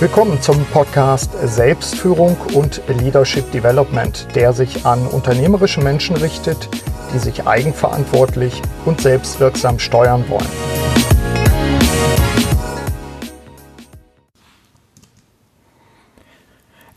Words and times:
Willkommen 0.00 0.40
zum 0.40 0.64
Podcast 0.66 1.32
Selbstführung 1.42 2.36
und 2.54 2.80
Leadership 2.86 3.50
Development, 3.50 4.28
der 4.36 4.52
sich 4.52 4.86
an 4.86 5.04
unternehmerische 5.08 5.80
Menschen 5.80 6.14
richtet, 6.14 6.68
die 7.12 7.18
sich 7.18 7.48
eigenverantwortlich 7.48 8.62
und 8.84 9.00
selbstwirksam 9.00 9.80
steuern 9.80 10.24
wollen. 10.28 10.46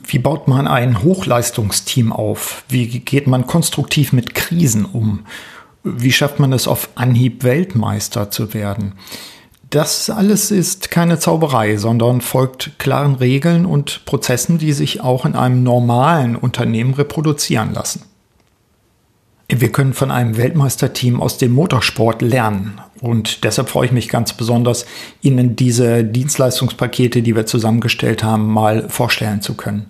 Wie 0.04 0.20
baut 0.20 0.48
man 0.48 0.68
ein 0.68 1.02
Hochleistungsteam 1.02 2.14
auf? 2.14 2.64
Wie 2.70 3.00
geht 3.00 3.26
man 3.26 3.48
konstruktiv 3.48 4.14
mit 4.14 4.36
Krisen 4.36 4.86
um? 4.86 5.26
Wie 5.84 6.12
schafft 6.12 6.40
man 6.40 6.54
es 6.54 6.68
auf 6.68 6.90
Anhieb 6.94 7.44
Weltmeister 7.44 8.30
zu 8.30 8.54
werden? 8.54 8.94
Das 9.72 10.10
alles 10.10 10.52
ist 10.52 10.92
keine 10.92 11.18
Zauberei, 11.18 11.78
sondern 11.78 12.20
folgt 12.20 12.78
klaren 12.78 13.16
Regeln 13.16 13.66
und 13.66 14.04
Prozessen, 14.04 14.58
die 14.58 14.74
sich 14.74 15.00
auch 15.00 15.26
in 15.26 15.34
einem 15.34 15.64
normalen 15.64 16.36
Unternehmen 16.36 16.94
reproduzieren 16.94 17.74
lassen. 17.74 18.04
Wir 19.48 19.72
können 19.72 19.94
von 19.94 20.12
einem 20.12 20.36
Weltmeisterteam 20.36 21.22
aus 21.22 21.38
dem 21.38 21.54
Motorsport 21.54 22.22
lernen. 22.22 22.82
Und 23.00 23.46
deshalb 23.46 23.70
freue 23.70 23.86
ich 23.86 23.92
mich 23.94 24.10
ganz 24.10 24.34
besonders, 24.34 24.86
Ihnen 25.22 25.56
diese 25.56 26.04
Dienstleistungspakete, 26.04 27.22
die 27.22 27.36
wir 27.36 27.46
zusammengestellt 27.46 28.26
haben, 28.26 28.52
mal 28.52 28.90
vorstellen 28.90 29.42
zu 29.42 29.54
können. 29.54 29.90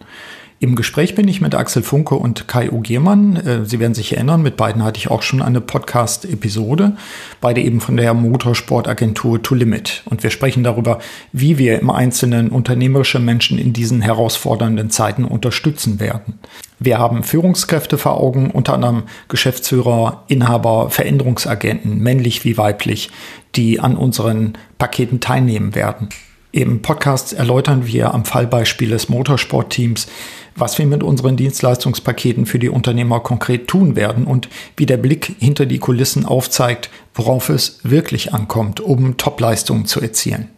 Im 0.63 0.75
Gespräch 0.75 1.15
bin 1.15 1.27
ich 1.27 1.41
mit 1.41 1.55
Axel 1.55 1.81
Funke 1.81 2.13
und 2.13 2.47
Kai 2.47 2.69
Ugiermann. 2.71 3.35
Äh, 3.35 3.65
Sie 3.65 3.79
werden 3.79 3.95
sich 3.95 4.13
erinnern, 4.13 4.43
mit 4.43 4.57
beiden 4.57 4.83
hatte 4.83 4.99
ich 4.99 5.09
auch 5.09 5.23
schon 5.23 5.41
eine 5.41 5.59
Podcast-Episode. 5.59 6.95
Beide 7.41 7.61
eben 7.61 7.81
von 7.81 7.97
der 7.97 8.13
Motorsportagentur 8.13 9.41
To 9.41 9.55
Limit. 9.55 10.03
Und 10.05 10.21
wir 10.21 10.29
sprechen 10.29 10.63
darüber, 10.63 10.99
wie 11.33 11.57
wir 11.57 11.79
im 11.79 11.89
Einzelnen 11.89 12.49
unternehmerische 12.49 13.17
Menschen 13.17 13.57
in 13.57 13.73
diesen 13.73 14.03
herausfordernden 14.03 14.91
Zeiten 14.91 15.25
unterstützen 15.25 15.99
werden. 15.99 16.37
Wir 16.77 16.99
haben 16.99 17.23
Führungskräfte 17.23 17.97
vor 17.97 18.21
Augen, 18.21 18.51
unter 18.51 18.75
anderem 18.75 19.05
Geschäftsführer, 19.29 20.25
Inhaber, 20.27 20.91
Veränderungsagenten, 20.91 21.97
männlich 21.97 22.45
wie 22.45 22.59
weiblich, 22.59 23.09
die 23.55 23.79
an 23.79 23.97
unseren 23.97 24.59
Paketen 24.77 25.21
teilnehmen 25.21 25.73
werden. 25.73 26.09
Im 26.53 26.81
Podcast 26.81 27.31
erläutern 27.31 27.87
wir 27.87 28.13
am 28.13 28.25
Fallbeispiel 28.25 28.89
des 28.89 29.07
Motorsportteams, 29.07 30.07
was 30.53 30.77
wir 30.77 30.85
mit 30.85 31.01
unseren 31.01 31.37
Dienstleistungspaketen 31.37 32.45
für 32.45 32.59
die 32.59 32.67
Unternehmer 32.67 33.21
konkret 33.21 33.69
tun 33.69 33.95
werden 33.95 34.25
und 34.25 34.49
wie 34.75 34.85
der 34.85 34.97
Blick 34.97 35.37
hinter 35.39 35.65
die 35.65 35.79
Kulissen 35.79 36.25
aufzeigt, 36.25 36.89
worauf 37.15 37.47
es 37.47 37.79
wirklich 37.83 38.33
ankommt, 38.33 38.81
um 38.81 39.15
Topleistungen 39.15 39.85
zu 39.85 40.01
erzielen. 40.01 40.49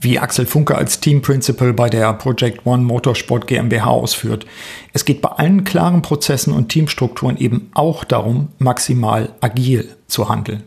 Wie 0.00 0.18
Axel 0.18 0.46
Funke 0.46 0.74
als 0.74 1.00
Team 1.00 1.20
Principal 1.20 1.74
bei 1.74 1.90
der 1.90 2.10
Project 2.14 2.64
One 2.64 2.84
Motorsport 2.84 3.46
GmbH 3.46 3.90
ausführt. 3.90 4.46
Es 4.94 5.04
geht 5.04 5.20
bei 5.20 5.28
allen 5.28 5.64
klaren 5.64 6.00
Prozessen 6.00 6.54
und 6.54 6.70
Teamstrukturen 6.70 7.36
eben 7.36 7.70
auch 7.74 8.04
darum, 8.04 8.48
maximal 8.56 9.34
agil 9.42 9.96
zu 10.06 10.30
handeln. 10.30 10.62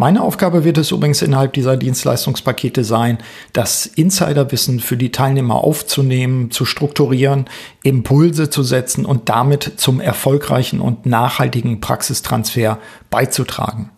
Meine 0.00 0.22
Aufgabe 0.22 0.64
wird 0.64 0.78
es 0.78 0.92
übrigens 0.92 1.20
innerhalb 1.20 1.52
dieser 1.52 1.76
Dienstleistungspakete 1.76 2.84
sein, 2.84 3.18
das 3.52 3.84
Insiderwissen 3.84 4.80
für 4.80 4.96
die 4.96 5.12
Teilnehmer 5.12 5.56
aufzunehmen, 5.62 6.50
zu 6.50 6.64
strukturieren, 6.64 7.44
Impulse 7.82 8.48
zu 8.48 8.62
setzen 8.62 9.04
und 9.04 9.28
damit 9.28 9.72
zum 9.76 10.00
erfolgreichen 10.00 10.80
und 10.80 11.04
nachhaltigen 11.04 11.82
Praxistransfer 11.82 12.78
beizutragen. 13.10 13.90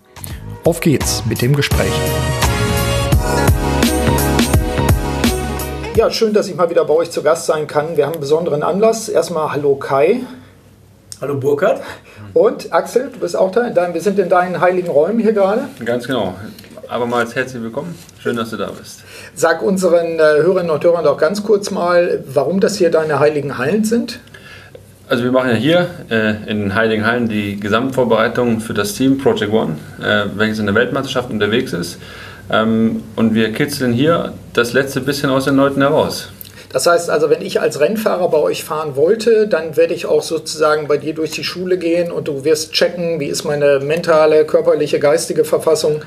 Auf 0.64 0.80
geht's 0.80 1.23
mit 1.25 1.41
dem 1.41 1.55
Gespräch. 1.55 1.92
Ja, 5.95 6.11
schön, 6.11 6.34
dass 6.34 6.48
ich 6.48 6.56
mal 6.56 6.69
wieder 6.69 6.84
bei 6.84 6.95
euch 6.95 7.12
zu 7.12 7.23
Gast 7.23 7.47
sein 7.47 7.69
kann. 7.69 7.97
Wir 7.97 8.06
haben 8.06 8.14
einen 8.14 8.20
besonderen 8.20 8.64
Anlass. 8.64 9.08
Erstmal 9.08 9.53
Hallo 9.53 9.77
Kai. 9.77 10.23
Hallo 11.20 11.36
Burkhard. 11.36 11.80
Und 12.35 12.73
Axel, 12.73 13.11
du 13.13 13.20
bist 13.20 13.37
auch 13.37 13.51
da. 13.51 13.70
Wir 13.93 14.01
sind 14.01 14.19
in 14.19 14.31
deinen 14.31 14.61
heiligen 14.61 14.89
Räumen 14.89 15.19
hier 15.19 15.33
gerade. 15.33 15.63
Ganz 15.85 16.07
genau. 16.07 16.35
Abermals 16.89 17.35
herzlich 17.35 17.63
willkommen. 17.63 17.95
Schön, 18.19 18.37
dass 18.37 18.51
du 18.51 18.57
da 18.57 18.70
bist. 18.70 19.01
Sag 19.35 19.63
unseren 19.63 20.19
äh, 20.19 20.42
Hörerinnen 20.42 20.71
und 20.71 20.83
Hörern 20.83 21.05
doch 21.05 21.19
ganz 21.19 21.42
kurz 21.42 21.71
mal, 21.71 22.25
warum 22.27 22.61
das 22.61 22.77
hier 22.77 22.91
deine 22.91 23.19
heiligen 23.19 23.59
Hallen 23.59 23.85
sind. 23.85 24.19
Also 25.09 25.25
wir 25.25 25.33
machen 25.33 25.51
ja 25.51 25.57
hier 25.57 25.87
äh, 26.11 26.51
in 26.51 26.61
den 26.61 26.75
Heiligen 26.75 27.07
Hallen 27.07 27.29
die 27.29 27.61
Gesamtvorbereitung 27.61 28.61
für 28.61 28.73
das 28.73 28.95
Team 28.95 29.19
Project 29.19 29.53
One, 29.53 29.77
äh, 30.03 30.25
welches 30.35 30.59
in 30.59 30.67
der 30.67 30.75
Weltmeisterschaft 30.75 31.31
unterwegs 31.31 31.75
ist. 31.75 31.98
Ähm, 32.51 33.03
und 33.15 33.35
wir 33.35 33.53
kitzeln 33.53 33.92
hier 33.92 34.33
das 34.55 34.73
letzte 34.73 35.03
bisschen 35.03 35.29
aus 35.29 35.45
den 35.45 35.57
Leuten 35.57 35.83
heraus. 35.83 36.32
Das 36.73 36.87
heißt 36.87 37.11
also, 37.11 37.29
wenn 37.31 37.43
ich 37.43 37.61
als 37.61 37.81
Rennfahrer 37.81 38.29
bei 38.29 38.39
euch 38.39 38.65
fahren 38.65 38.97
wollte, 38.97 39.47
dann 39.47 39.77
werde 39.77 39.95
ich 39.95 40.07
auch 40.07 40.23
sozusagen 40.23 40.89
bei 40.89 40.97
dir 40.97 41.15
durch 41.15 41.31
die 41.31 41.45
Schule 41.45 41.79
gehen 41.79 42.11
und 42.11 42.29
du 42.29 42.45
wirst 42.45 42.73
checken, 42.73 43.21
wie 43.21 43.27
ist 43.27 43.45
meine 43.45 43.81
mentale, 43.81 44.47
körperliche, 44.47 44.99
geistige 44.99 45.45
Verfassung. 45.45 46.03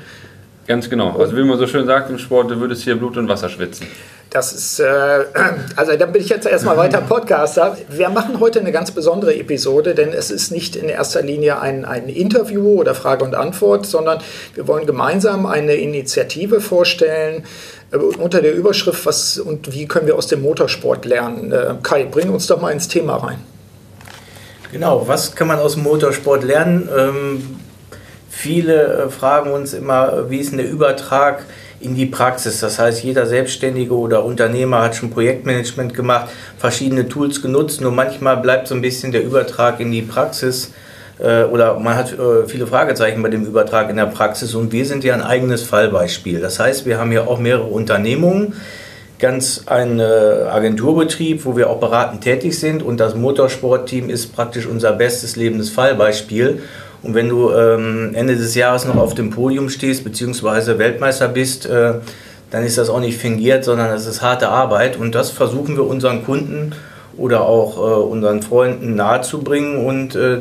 Ganz 0.66 0.90
genau. 0.90 1.16
Also 1.16 1.36
wie 1.36 1.44
man 1.44 1.58
so 1.58 1.66
schön 1.66 1.86
sagt 1.86 2.10
im 2.10 2.18
Sport, 2.18 2.50
du 2.50 2.60
würdest 2.60 2.82
hier 2.82 2.96
Blut 2.96 3.16
und 3.16 3.28
Wasser 3.28 3.48
schwitzen. 3.48 3.86
Das 4.30 4.52
ist, 4.52 4.80
äh, 4.80 5.24
also 5.76 5.96
dann 5.96 6.12
bin 6.12 6.20
ich 6.20 6.28
jetzt 6.28 6.46
erstmal 6.46 6.76
weiter 6.76 7.00
Podcaster. 7.00 7.76
Wir 7.88 8.08
machen 8.08 8.40
heute 8.40 8.58
eine 8.58 8.72
ganz 8.72 8.90
besondere 8.90 9.36
Episode, 9.36 9.94
denn 9.94 10.12
es 10.12 10.32
ist 10.32 10.50
nicht 10.50 10.74
in 10.74 10.88
erster 10.88 11.22
Linie 11.22 11.60
ein, 11.60 11.84
ein 11.84 12.08
Interview 12.08 12.80
oder 12.80 12.96
Frage 12.96 13.24
und 13.24 13.36
Antwort, 13.36 13.86
sondern 13.86 14.18
wir 14.54 14.66
wollen 14.66 14.86
gemeinsam 14.86 15.46
eine 15.46 15.76
Initiative 15.76 16.60
vorstellen, 16.60 17.44
unter 17.92 18.42
der 18.42 18.54
Überschrift, 18.54 19.06
was 19.06 19.38
und 19.38 19.72
wie 19.72 19.86
können 19.86 20.06
wir 20.06 20.16
aus 20.16 20.26
dem 20.26 20.42
Motorsport 20.42 21.04
lernen. 21.04 21.52
Äh, 21.52 21.74
Kai, 21.82 22.04
bring 22.04 22.30
uns 22.30 22.46
doch 22.46 22.60
mal 22.60 22.70
ins 22.70 22.88
Thema 22.88 23.16
rein. 23.16 23.38
Genau, 24.72 25.06
was 25.06 25.34
kann 25.34 25.46
man 25.46 25.58
aus 25.58 25.74
dem 25.74 25.84
Motorsport 25.84 26.42
lernen? 26.42 26.88
Ähm, 26.96 27.60
viele 28.28 29.04
äh, 29.04 29.08
fragen 29.08 29.52
uns 29.52 29.72
immer, 29.72 30.28
wie 30.28 30.38
ist 30.38 30.50
denn 30.50 30.58
der 30.58 30.68
Übertrag 30.68 31.44
in 31.80 31.94
die 31.94 32.06
Praxis? 32.06 32.60
Das 32.60 32.78
heißt, 32.78 33.04
jeder 33.04 33.26
Selbstständige 33.26 33.94
oder 33.94 34.24
Unternehmer 34.24 34.82
hat 34.82 34.96
schon 34.96 35.10
Projektmanagement 35.10 35.94
gemacht, 35.94 36.28
verschiedene 36.58 37.08
Tools 37.08 37.40
genutzt, 37.40 37.80
nur 37.80 37.92
manchmal 37.92 38.38
bleibt 38.38 38.66
so 38.66 38.74
ein 38.74 38.82
bisschen 38.82 39.12
der 39.12 39.22
Übertrag 39.22 39.78
in 39.78 39.92
die 39.92 40.02
Praxis 40.02 40.72
äh, 41.18 41.44
oder 41.44 41.78
man 41.78 41.96
hat 41.96 42.12
äh, 42.12 42.46
viele 42.46 42.66
Fragezeichen 42.66 43.22
bei 43.22 43.28
dem 43.28 43.44
Übertrag 43.44 43.90
in 43.90 43.96
der 43.96 44.06
Praxis 44.06 44.54
und 44.54 44.72
wir 44.72 44.84
sind 44.84 45.04
ja 45.04 45.14
ein 45.14 45.22
eigenes 45.22 45.62
Fallbeispiel. 45.62 46.40
Das 46.40 46.58
heißt, 46.58 46.86
wir 46.86 46.98
haben 46.98 47.12
ja 47.12 47.26
auch 47.26 47.38
mehrere 47.38 47.64
Unternehmungen, 47.64 48.54
ganz 49.18 49.62
ein 49.64 49.98
Agenturbetrieb, 49.98 51.46
wo 51.46 51.56
wir 51.56 51.70
auch 51.70 51.80
beratend 51.80 52.22
tätig 52.22 52.58
sind 52.58 52.82
und 52.82 53.00
das 53.00 53.14
Motorsportteam 53.14 54.10
ist 54.10 54.34
praktisch 54.34 54.66
unser 54.66 54.92
bestes 54.92 55.36
lebendes 55.36 55.70
Fallbeispiel. 55.70 56.60
Und 57.02 57.14
wenn 57.14 57.28
du 57.28 57.50
ähm, 57.52 58.10
Ende 58.14 58.36
des 58.36 58.54
Jahres 58.54 58.84
noch 58.84 58.96
auf 58.96 59.14
dem 59.14 59.30
Podium 59.30 59.68
stehst, 59.68 60.04
beziehungsweise 60.04 60.78
Weltmeister 60.78 61.28
bist, 61.28 61.64
äh, 61.64 61.94
dann 62.50 62.64
ist 62.64 62.78
das 62.78 62.90
auch 62.90 63.00
nicht 63.00 63.18
fingiert, 63.18 63.64
sondern 63.64 63.94
es 63.94 64.06
ist 64.06 64.22
harte 64.22 64.48
Arbeit. 64.48 64.96
Und 64.96 65.14
das 65.14 65.30
versuchen 65.30 65.76
wir 65.76 65.86
unseren 65.86 66.24
Kunden 66.24 66.74
oder 67.16 67.42
auch 67.42 67.78
äh, 67.78 67.80
unseren 67.80 68.42
Freunden 68.42 68.94
nahezubringen 68.94 69.84
und 69.84 70.14
äh, 70.14 70.38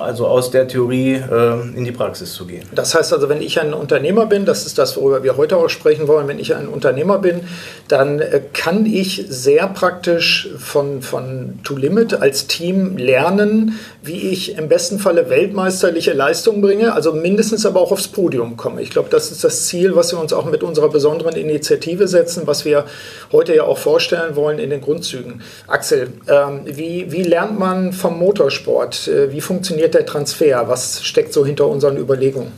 also 0.00 0.26
aus 0.26 0.50
der 0.50 0.68
Theorie 0.68 1.14
äh, 1.14 1.76
in 1.76 1.84
die 1.84 1.92
Praxis 1.92 2.32
zu 2.32 2.46
gehen. 2.46 2.64
Das 2.74 2.94
heißt 2.94 3.12
also, 3.12 3.28
wenn 3.28 3.42
ich 3.42 3.60
ein 3.60 3.74
Unternehmer 3.74 4.26
bin, 4.26 4.44
das 4.44 4.66
ist 4.66 4.78
das, 4.78 4.96
worüber 4.96 5.22
wir 5.22 5.36
heute 5.36 5.56
auch 5.56 5.68
sprechen 5.68 6.08
wollen, 6.08 6.28
wenn 6.28 6.38
ich 6.38 6.54
ein 6.54 6.68
Unternehmer 6.68 7.18
bin, 7.18 7.40
dann 7.88 8.20
äh, 8.20 8.40
kann 8.52 8.86
ich 8.86 9.24
sehr 9.28 9.66
praktisch 9.68 10.48
von, 10.58 11.02
von 11.02 11.60
To 11.64 11.76
Limit 11.76 12.14
als 12.14 12.46
Team 12.46 12.96
lernen, 12.96 13.78
wie 14.02 14.30
ich 14.30 14.56
im 14.56 14.68
besten 14.68 14.98
Falle 14.98 15.30
weltmeisterliche 15.30 16.12
Leistungen 16.12 16.60
bringe, 16.60 16.92
also 16.92 17.12
mindestens 17.12 17.66
aber 17.66 17.80
auch 17.80 17.92
aufs 17.92 18.08
Podium 18.08 18.56
komme. 18.56 18.82
Ich 18.82 18.90
glaube, 18.90 19.08
das 19.10 19.30
ist 19.30 19.44
das 19.44 19.66
Ziel, 19.66 19.96
was 19.96 20.12
wir 20.12 20.20
uns 20.20 20.32
auch 20.32 20.44
mit 20.44 20.62
unserer 20.62 20.88
besonderen 20.88 21.34
Initiative 21.34 22.08
setzen, 22.08 22.42
was 22.46 22.64
wir 22.64 22.84
heute 23.32 23.54
ja 23.54 23.64
auch 23.64 23.78
vorstellen 23.78 24.36
wollen 24.36 24.58
in 24.58 24.70
den 24.70 24.80
Grundzügen. 24.80 25.42
Axel, 25.66 26.08
ähm, 26.28 26.60
wie, 26.64 27.10
wie 27.10 27.22
lernt 27.22 27.58
man 27.58 27.92
vom 27.92 28.18
Motorsport? 28.18 29.08
Äh, 29.08 29.32
wie 29.32 29.40
funktioniert 29.40 29.85
der 29.94 30.06
Transfer? 30.06 30.68
Was 30.68 31.04
steckt 31.04 31.32
so 31.32 31.44
hinter 31.44 31.66
unseren 31.66 31.96
Überlegungen? 31.96 32.52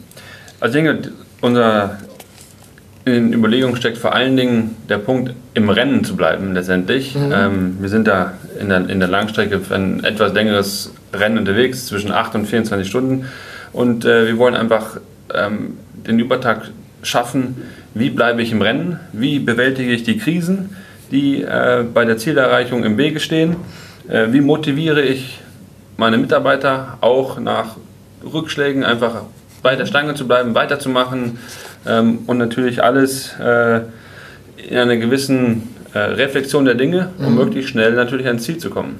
Also 0.60 0.78
ich 0.78 0.84
denke, 0.84 1.12
unser, 1.40 1.98
in 3.04 3.12
den 3.12 3.32
Überlegungen 3.32 3.76
steckt 3.76 3.98
vor 3.98 4.14
allen 4.14 4.36
Dingen 4.36 4.76
der 4.88 4.98
Punkt, 4.98 5.34
im 5.54 5.68
Rennen 5.68 6.04
zu 6.04 6.16
bleiben 6.16 6.54
letztendlich. 6.54 7.14
Mhm. 7.14 7.32
Ähm, 7.32 7.76
wir 7.80 7.88
sind 7.88 8.08
da 8.08 8.34
in 8.60 8.68
der, 8.68 8.88
in 8.88 8.98
der 8.98 9.08
Langstrecke 9.08 9.60
für 9.60 9.74
ein 9.74 10.04
etwas 10.04 10.32
längeres 10.32 10.92
Rennen 11.12 11.38
unterwegs, 11.38 11.86
zwischen 11.86 12.10
8 12.10 12.34
und 12.34 12.46
24 12.46 12.88
Stunden. 12.88 13.26
Und 13.72 14.04
äh, 14.04 14.26
wir 14.26 14.38
wollen 14.38 14.54
einfach 14.54 14.98
ähm, 15.34 15.76
den 15.94 16.18
Übertrag 16.18 16.70
schaffen, 17.02 17.62
wie 17.94 18.10
bleibe 18.10 18.42
ich 18.42 18.52
im 18.52 18.62
Rennen, 18.62 19.00
wie 19.12 19.38
bewältige 19.38 19.92
ich 19.92 20.02
die 20.02 20.18
Krisen, 20.18 20.76
die 21.10 21.42
äh, 21.42 21.84
bei 21.92 22.04
der 22.04 22.18
Zielerreichung 22.18 22.84
im 22.84 22.98
Wege 22.98 23.20
stehen? 23.20 23.56
Äh, 24.08 24.32
wie 24.32 24.40
motiviere 24.40 25.02
ich 25.02 25.40
meine 25.98 26.16
Mitarbeiter 26.16 26.96
auch 27.00 27.38
nach 27.40 27.76
Rückschlägen 28.24 28.84
einfach 28.84 29.22
bei 29.62 29.74
der 29.76 29.84
Stange 29.84 30.14
zu 30.14 30.26
bleiben, 30.26 30.54
weiterzumachen 30.54 31.38
ähm, 31.86 32.20
und 32.26 32.38
natürlich 32.38 32.82
alles 32.82 33.34
äh, 33.38 33.80
in 34.68 34.76
einer 34.76 34.96
gewissen 34.96 35.74
äh, 35.94 35.98
Reflexion 35.98 36.64
der 36.64 36.74
Dinge, 36.74 37.10
um 37.18 37.30
mhm. 37.30 37.34
möglichst 37.36 37.70
schnell 37.70 37.92
natürlich 37.92 38.26
ans 38.26 38.44
Ziel 38.44 38.58
zu 38.58 38.70
kommen. 38.70 38.98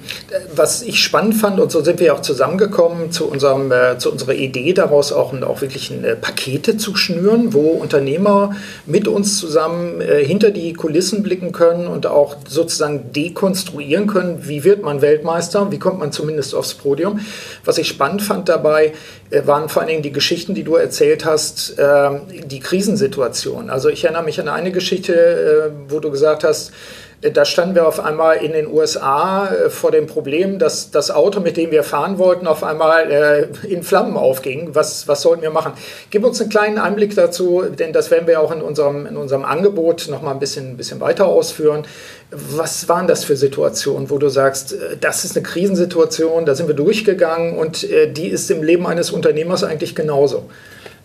Was 0.54 0.82
ich 0.82 1.02
spannend 1.02 1.34
fand, 1.34 1.60
und 1.60 1.70
so 1.70 1.82
sind 1.82 2.00
wir 2.00 2.14
auch 2.14 2.22
zusammengekommen 2.22 3.12
zu, 3.12 3.26
unserem, 3.26 3.70
äh, 3.70 3.98
zu 3.98 4.10
unserer 4.10 4.34
Idee 4.34 4.72
daraus, 4.72 5.12
auch, 5.12 5.32
auch 5.42 5.60
wirklich 5.60 5.90
äh, 5.90 6.16
Pakete 6.16 6.76
zu 6.76 6.96
schnüren, 6.96 7.52
wo 7.52 7.60
Unternehmer 7.60 8.56
mit 8.86 9.06
uns 9.06 9.38
zusammen 9.38 10.00
hinter 10.00 10.50
die 10.50 10.72
Kulissen 10.72 11.22
blicken 11.22 11.52
können 11.52 11.86
und 11.86 12.06
auch 12.06 12.36
sozusagen 12.46 13.12
dekonstruieren 13.12 14.06
können, 14.06 14.48
wie 14.48 14.64
wird 14.64 14.82
man 14.82 15.02
Weltmeister, 15.02 15.70
wie 15.70 15.78
kommt 15.78 15.98
man 15.98 16.12
zumindest 16.12 16.54
aufs 16.54 16.74
Podium. 16.74 17.20
Was 17.64 17.78
ich 17.78 17.88
spannend 17.88 18.22
fand 18.22 18.48
dabei, 18.48 18.92
waren 19.30 19.68
vor 19.68 19.82
allen 19.82 19.88
Dingen 19.88 20.02
die 20.02 20.12
Geschichten, 20.12 20.54
die 20.54 20.64
du 20.64 20.76
erzählt 20.76 21.24
hast, 21.24 21.74
ähm, 21.78 22.22
die 22.46 22.60
Krisensituation. 22.60 23.70
Also 23.70 23.88
ich 23.88 24.04
erinnere 24.04 24.22
mich 24.24 24.40
an 24.40 24.48
eine 24.48 24.72
Geschichte, 24.72 25.12
äh, 25.14 25.90
wo 25.90 26.00
du 26.00 26.10
gesagt 26.10 26.44
hast, 26.44 26.70
äh, 26.70 26.72
da 27.20 27.44
standen 27.44 27.74
wir 27.74 27.88
auf 27.88 27.98
einmal 27.98 28.36
in 28.36 28.52
den 28.52 28.68
USA 28.68 29.48
vor 29.70 29.90
dem 29.90 30.06
Problem, 30.06 30.60
dass 30.60 30.92
das 30.92 31.10
Auto, 31.10 31.40
mit 31.40 31.56
dem 31.56 31.72
wir 31.72 31.82
fahren 31.82 32.18
wollten, 32.18 32.46
auf 32.46 32.62
einmal 32.62 33.48
in 33.68 33.82
Flammen 33.82 34.16
aufging. 34.16 34.74
Was, 34.74 35.08
was 35.08 35.22
sollten 35.22 35.42
wir 35.42 35.50
machen? 35.50 35.72
Gib 36.10 36.24
uns 36.24 36.40
einen 36.40 36.50
kleinen 36.50 36.78
Einblick 36.78 37.16
dazu, 37.16 37.64
denn 37.76 37.92
das 37.92 38.12
werden 38.12 38.28
wir 38.28 38.40
auch 38.40 38.52
in 38.52 38.62
unserem, 38.62 39.04
in 39.06 39.16
unserem 39.16 39.44
Angebot 39.44 40.08
noch 40.08 40.22
mal 40.22 40.30
ein 40.30 40.38
bisschen, 40.38 40.70
ein 40.70 40.76
bisschen 40.76 41.00
weiter 41.00 41.26
ausführen. 41.26 41.84
Was 42.30 42.88
waren 42.88 43.08
das 43.08 43.24
für 43.24 43.36
Situationen, 43.36 44.10
wo 44.10 44.18
du 44.18 44.28
sagst, 44.28 44.74
äh, 44.74 44.96
das 45.00 45.24
ist 45.24 45.36
eine 45.36 45.42
Krisensituation, 45.42 46.46
da 46.46 46.54
sind 46.54 46.68
wir 46.68 46.76
durchgegangen 46.76 47.56
und 47.56 47.84
äh, 47.84 48.12
die 48.12 48.28
ist 48.28 48.50
im 48.50 48.62
Leben 48.62 48.86
eines 48.86 49.10
Unternehmers 49.10 49.64
eigentlich 49.64 49.94
genauso? 49.94 50.48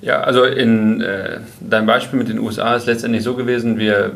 Ja, 0.02 0.22
also 0.22 0.44
in 0.44 1.00
äh, 1.00 1.40
deinem 1.62 1.88
Beispiel 1.88 2.20
mit 2.20 2.28
den 2.28 2.38
USA 2.40 2.76
ist 2.76 2.88
letztendlich 2.88 3.24
so 3.24 3.36
gewesen, 3.36 3.80
wir, 3.80 4.12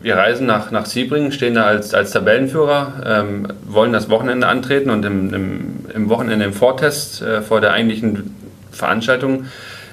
wir 0.00 0.16
reisen 0.16 0.46
nach, 0.46 0.70
nach 0.70 0.86
Sebring, 0.86 1.32
stehen 1.32 1.54
da 1.54 1.64
als, 1.64 1.94
als 1.94 2.12
Tabellenführer, 2.12 2.92
ähm, 3.04 3.48
wollen 3.66 3.92
das 3.92 4.08
Wochenende 4.08 4.46
antreten 4.46 4.90
und 4.90 5.04
im, 5.04 5.34
im, 5.34 5.60
im 5.92 6.08
Wochenende 6.08 6.44
im 6.44 6.52
Vortest 6.52 7.22
äh, 7.22 7.42
vor 7.42 7.60
der 7.60 7.72
eigentlichen 7.72 8.34
Veranstaltung 8.70 9.46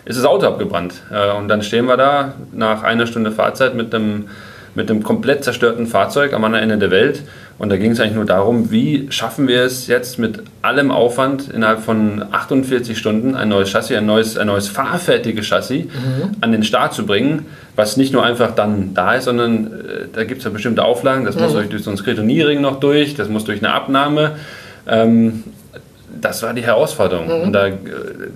ist 0.06 0.20
das 0.20 0.26
Auto 0.26 0.46
abgebrannt. 0.46 1.02
Äh, 1.12 1.32
und 1.32 1.48
dann 1.48 1.64
stehen 1.64 1.86
wir 1.86 1.98
da 1.98 2.36
nach 2.52 2.84
einer 2.84 3.08
Stunde 3.08 3.32
Fahrzeit 3.32 3.74
mit 3.76 3.94
einem 3.94 4.30
mit 4.76 4.92
einem 4.92 5.04
komplett 5.04 5.44
zerstörten 5.44 5.88
Fahrzeug 5.88 6.34
am 6.34 6.44
anderen 6.44 6.64
Ende 6.64 6.78
der 6.78 6.92
Welt. 6.92 7.24
Und 7.58 7.70
da 7.70 7.78
ging 7.78 7.92
es 7.92 8.00
eigentlich 8.02 8.16
nur 8.16 8.26
darum, 8.26 8.72
wie 8.72 9.08
schaffen 9.10 9.48
wir 9.48 9.64
es 9.64 9.88
jetzt 9.88 10.20
mit 10.20 10.44
allem 10.62 10.92
Aufwand 10.92 11.48
innerhalb 11.48 11.80
von 11.80 12.26
48 12.30 12.98
Stunden 12.98 13.36
ein 13.36 13.48
neues 13.48 13.72
Chassis, 13.72 13.96
ein 13.96 14.06
neues, 14.06 14.38
ein 14.38 14.48
neues 14.48 14.68
fahrfertiges 14.68 15.48
Chassis 15.48 15.86
mhm. 15.86 16.36
an 16.42 16.52
den 16.52 16.64
Start 16.64 16.94
zu 16.94 17.06
bringen, 17.06 17.46
was 17.76 17.98
nicht 17.98 18.14
nur 18.14 18.24
einfach 18.24 18.56
dann 18.56 18.94
da 18.94 19.16
ist, 19.16 19.26
sondern 19.26 19.68
äh, 19.68 19.70
da 20.12 20.24
gibt 20.24 20.40
es 20.40 20.46
ja 20.46 20.52
bestimmte 20.52 20.84
Auflagen, 20.84 21.26
das 21.26 21.36
mhm. 21.36 21.44
muss 21.44 21.54
durch, 21.54 21.70
durch 21.70 21.84
so 21.84 21.92
ein 21.92 21.98
Skretoniering 21.98 22.62
noch 22.62 22.80
durch, 22.80 23.16
das 23.16 23.30
muss 23.30 23.44
durch 23.44 23.60
eine 23.64 23.74
Abnahme. 23.74 24.38
Ähm, 24.88 25.44
das 26.22 26.42
war 26.44 26.54
die 26.54 26.64
Herausforderung. 26.64 27.28
Mhm. 27.28 27.44
Und 27.44 27.54
da, 27.54 27.68
äh, 27.68 27.74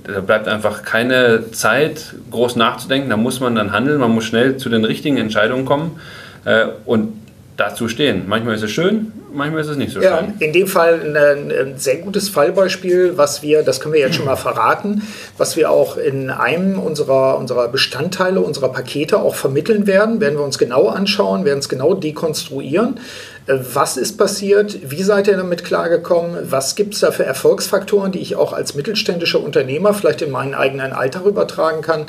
da, 0.04 0.20
bleibt 0.22 0.48
einfach 0.48 0.84
keine 0.84 1.52
Zeit, 1.52 2.16
groß 2.32 2.56
nachzudenken. 2.56 3.10
Da 3.10 3.18
muss 3.18 3.40
man 3.40 3.56
dann 3.56 3.72
handeln, 3.72 4.00
man 4.00 4.12
muss 4.12 4.26
schnell 4.26 4.58
zu 4.58 4.70
den 4.70 4.84
richtigen 4.86 5.18
Entscheidungen 5.18 5.66
kommen. 5.66 6.00
Äh, 6.46 6.66
und 6.86 7.14
dazu 7.60 7.88
stehen. 7.88 8.24
Manchmal 8.28 8.56
ist 8.56 8.64
es 8.64 8.72
schön, 8.72 9.12
manchmal 9.34 9.62
ist 9.62 9.68
es 9.68 9.78
nicht 9.78 9.92
so 9.92 10.02
ja, 10.02 10.20
schön. 10.20 10.34
In 10.40 10.54
dem 10.54 10.68
Fall 10.68 11.02
ein, 11.04 11.52
ein, 11.52 11.78
sehr 11.78 11.98
gutes 11.98 12.30
Fallbeispiel, 12.30 13.18
was 13.18 13.42
wir, 13.42 13.64
das 13.64 13.80
können 13.80 13.94
wir 13.94 14.00
jetzt 14.00 14.16
schon 14.16 14.26
mal 14.26 14.36
verraten, 14.36 15.04
was 15.38 15.56
wir 15.58 15.70
auch 15.70 15.98
in 15.98 16.30
einem 16.30 16.80
unserer, 16.80 17.38
unserer 17.38 17.68
Bestandteile, 17.68 18.40
unserer 18.40 18.70
Pakete 18.70 19.20
auch 19.20 19.36
vermitteln 19.36 19.88
werden, 19.88 20.22
werden 20.22 20.38
wir 20.38 20.44
uns 20.44 20.58
genau 20.58 20.88
anschauen, 20.88 21.46
werden 21.46 21.60
es 21.60 21.70
genau 21.70 21.94
dekonstruieren. 21.94 23.00
Äh, 23.48 23.60
was 23.74 23.98
ist 23.98 24.18
passiert? 24.18 24.78
Wie 24.90 25.04
seid 25.04 25.28
ihr 25.28 25.38
damit 25.38 25.66
klargekommen? 25.66 26.38
Was 26.50 26.76
gibt 26.76 26.94
es 26.94 27.02
da 27.02 27.12
für 27.12 27.26
Erfolgsfaktoren, 27.26 28.12
die 28.12 28.20
ich 28.20 28.36
auch 28.36 28.54
als 28.54 28.76
mittelständischer 28.76 29.44
Unternehmer 29.44 29.94
vielleicht 29.94 30.22
in 30.22 30.32
meinen 30.32 30.54
eigenen 30.54 30.94
Alltag 30.94 31.26
übertragen 31.26 31.82
kann? 31.82 32.06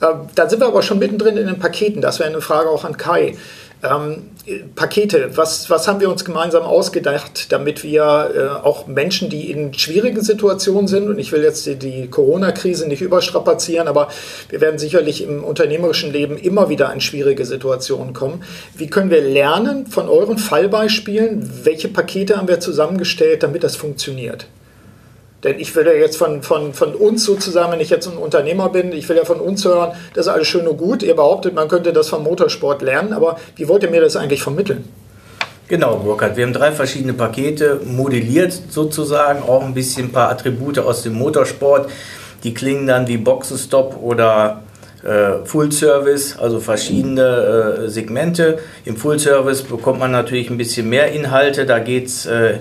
Äh, 0.00 0.06
da 0.34 0.48
sind 0.48 0.60
wir 0.60 0.66
aber 0.66 0.82
schon 0.82 0.98
mittendrin 0.98 1.36
in 1.36 1.46
den 1.46 1.58
Paketen. 1.58 2.02
Das 2.02 2.18
wäre 2.18 2.28
eine 2.28 2.40
Frage 2.40 2.68
auch 2.68 2.84
an 2.84 2.96
Kai. 2.96 3.36
Ähm, 3.82 4.30
Pakete, 4.76 5.36
was, 5.36 5.68
was 5.68 5.88
haben 5.88 6.00
wir 6.00 6.08
uns 6.08 6.24
gemeinsam 6.24 6.62
ausgedacht, 6.62 7.50
damit 7.50 7.82
wir 7.82 8.30
äh, 8.62 8.64
auch 8.64 8.86
Menschen, 8.86 9.28
die 9.28 9.50
in 9.50 9.74
schwierigen 9.74 10.22
Situationen 10.22 10.86
sind, 10.86 11.08
und 11.08 11.18
ich 11.18 11.32
will 11.32 11.42
jetzt 11.42 11.66
die, 11.66 11.74
die 11.74 12.08
Corona-Krise 12.08 12.86
nicht 12.86 13.02
überstrapazieren, 13.02 13.88
aber 13.88 14.08
wir 14.50 14.60
werden 14.60 14.78
sicherlich 14.78 15.24
im 15.24 15.42
unternehmerischen 15.42 16.12
Leben 16.12 16.36
immer 16.36 16.68
wieder 16.68 16.92
in 16.92 17.00
schwierige 17.00 17.44
Situationen 17.44 18.14
kommen. 18.14 18.44
Wie 18.76 18.86
können 18.86 19.10
wir 19.10 19.22
lernen 19.22 19.86
von 19.86 20.08
euren 20.08 20.38
Fallbeispielen? 20.38 21.64
Welche 21.64 21.88
Pakete 21.88 22.36
haben 22.36 22.48
wir 22.48 22.60
zusammengestellt, 22.60 23.42
damit 23.42 23.64
das 23.64 23.74
funktioniert? 23.74 24.46
Denn 25.44 25.58
ich 25.58 25.74
will 25.74 25.86
ja 25.86 25.92
jetzt 25.92 26.16
von, 26.16 26.42
von, 26.42 26.72
von 26.72 26.94
uns 26.94 27.24
sozusagen, 27.24 27.72
wenn 27.72 27.80
ich 27.80 27.90
jetzt 27.90 28.06
ein 28.06 28.16
Unternehmer 28.16 28.68
bin, 28.68 28.92
ich 28.92 29.08
will 29.08 29.16
ja 29.16 29.24
von 29.24 29.40
uns 29.40 29.64
hören, 29.64 29.92
das 30.14 30.26
ist 30.26 30.32
alles 30.32 30.46
schön 30.46 30.68
und 30.68 30.76
gut. 30.76 31.02
Ihr 31.02 31.16
behauptet, 31.16 31.54
man 31.54 31.68
könnte 31.68 31.92
das 31.92 32.08
vom 32.08 32.22
Motorsport 32.22 32.80
lernen, 32.82 33.12
aber 33.12 33.38
wie 33.56 33.66
wollt 33.66 33.82
ihr 33.82 33.90
mir 33.90 34.00
das 34.00 34.14
eigentlich 34.14 34.42
vermitteln? 34.42 34.84
Genau, 35.66 35.96
Burkhard. 35.96 36.36
Wir 36.36 36.44
haben 36.44 36.52
drei 36.52 36.70
verschiedene 36.70 37.14
Pakete 37.14 37.80
modelliert 37.84 38.52
sozusagen, 38.68 39.42
auch 39.42 39.64
ein 39.64 39.74
bisschen 39.74 40.08
ein 40.08 40.12
paar 40.12 40.30
Attribute 40.30 40.78
aus 40.78 41.02
dem 41.02 41.14
Motorsport. 41.14 41.90
Die 42.44 42.54
klingen 42.54 42.86
dann 42.86 43.08
wie 43.08 43.16
Boxenstopp 43.16 43.96
oder 44.02 44.62
äh, 45.02 45.44
Full 45.44 45.72
Service, 45.72 46.36
also 46.38 46.60
verschiedene 46.60 47.84
äh, 47.84 47.88
Segmente. 47.88 48.58
Im 48.84 48.96
Full 48.96 49.18
Service 49.18 49.62
bekommt 49.62 49.98
man 49.98 50.12
natürlich 50.12 50.50
ein 50.50 50.58
bisschen 50.58 50.88
mehr 50.88 51.10
Inhalte. 51.12 51.64
Da 51.64 51.78
geht 51.78 52.06
es 52.06 52.26
äh, 52.26 52.58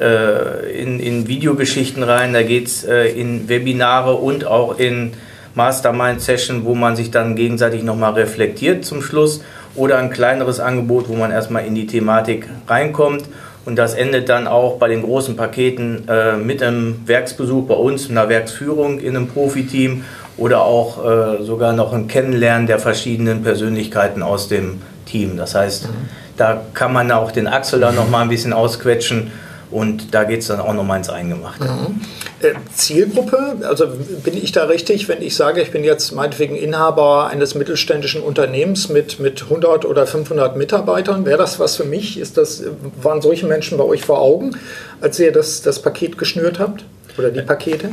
äh, 0.00 0.80
in, 0.80 1.00
in 1.00 1.28
Videogeschichten 1.28 2.02
rein, 2.02 2.32
da 2.32 2.42
geht 2.42 2.66
es 2.66 2.84
äh, 2.84 3.08
in 3.08 3.48
Webinare 3.48 4.14
und 4.14 4.46
auch 4.46 4.78
in 4.78 5.12
Mastermind-Session, 5.54 6.64
wo 6.64 6.74
man 6.74 6.96
sich 6.96 7.10
dann 7.10 7.34
gegenseitig 7.34 7.82
nochmal 7.82 8.12
reflektiert 8.12 8.84
zum 8.84 9.02
Schluss 9.02 9.42
oder 9.74 9.98
ein 9.98 10.10
kleineres 10.10 10.60
Angebot, 10.60 11.08
wo 11.08 11.14
man 11.14 11.30
erstmal 11.30 11.66
in 11.66 11.74
die 11.74 11.86
Thematik 11.86 12.48
reinkommt. 12.66 13.24
Und 13.64 13.76
das 13.76 13.94
endet 13.94 14.28
dann 14.28 14.46
auch 14.46 14.78
bei 14.78 14.88
den 14.88 15.02
großen 15.02 15.36
Paketen 15.36 16.08
äh, 16.08 16.36
mit 16.36 16.62
einem 16.62 17.02
Werksbesuch 17.06 17.66
bei 17.66 17.74
uns, 17.74 18.08
einer 18.08 18.28
Werksführung 18.28 18.98
in 18.98 19.14
einem 19.14 19.28
Profiteam 19.28 20.04
oder 20.38 20.62
auch 20.62 21.04
äh, 21.04 21.42
sogar 21.42 21.72
noch 21.72 21.92
ein 21.92 22.08
Kennenlernen 22.08 22.66
der 22.66 22.78
verschiedenen 22.78 23.42
Persönlichkeiten 23.42 24.22
aus 24.22 24.48
dem 24.48 24.80
Team. 25.04 25.36
Das 25.36 25.54
heißt, 25.54 25.88
mhm. 25.88 25.94
da 26.36 26.62
kann 26.72 26.92
man 26.92 27.10
auch 27.10 27.32
den 27.32 27.46
Axel 27.46 27.80
dann 27.80 27.96
noch 27.96 28.08
mal 28.08 28.22
ein 28.22 28.28
bisschen 28.28 28.52
ausquetschen 28.52 29.32
und 29.70 30.14
da 30.14 30.24
geht 30.24 30.40
es 30.40 30.48
dann 30.48 30.60
auch 30.60 30.72
nochmal 30.72 30.98
ins 30.98 31.10
Eingemachte. 31.10 31.64
Mhm. 31.64 32.00
Äh, 32.40 32.54
Zielgruppe, 32.74 33.56
also 33.62 33.86
bin 34.24 34.36
ich 34.36 34.52
da 34.52 34.64
richtig, 34.64 35.08
wenn 35.08 35.20
ich 35.20 35.36
sage, 35.36 35.60
ich 35.60 35.70
bin 35.70 35.84
jetzt 35.84 36.12
meinetwegen 36.12 36.56
Inhaber 36.56 37.28
eines 37.28 37.54
mittelständischen 37.54 38.22
Unternehmens 38.22 38.88
mit, 38.88 39.20
mit 39.20 39.42
100 39.42 39.84
oder 39.84 40.06
500 40.06 40.56
Mitarbeitern, 40.56 41.26
wäre 41.26 41.38
das 41.38 41.58
was 41.58 41.76
für 41.76 41.84
mich? 41.84 42.18
Ist 42.18 42.36
das, 42.36 42.64
waren 43.02 43.20
solche 43.20 43.46
Menschen 43.46 43.76
bei 43.76 43.84
euch 43.84 44.04
vor 44.04 44.20
Augen, 44.20 44.56
als 45.00 45.18
ihr 45.18 45.32
das, 45.32 45.62
das 45.62 45.82
Paket 45.82 46.16
geschnürt 46.16 46.58
habt 46.58 46.84
oder 47.18 47.30
die 47.30 47.42
Pakete? 47.42 47.90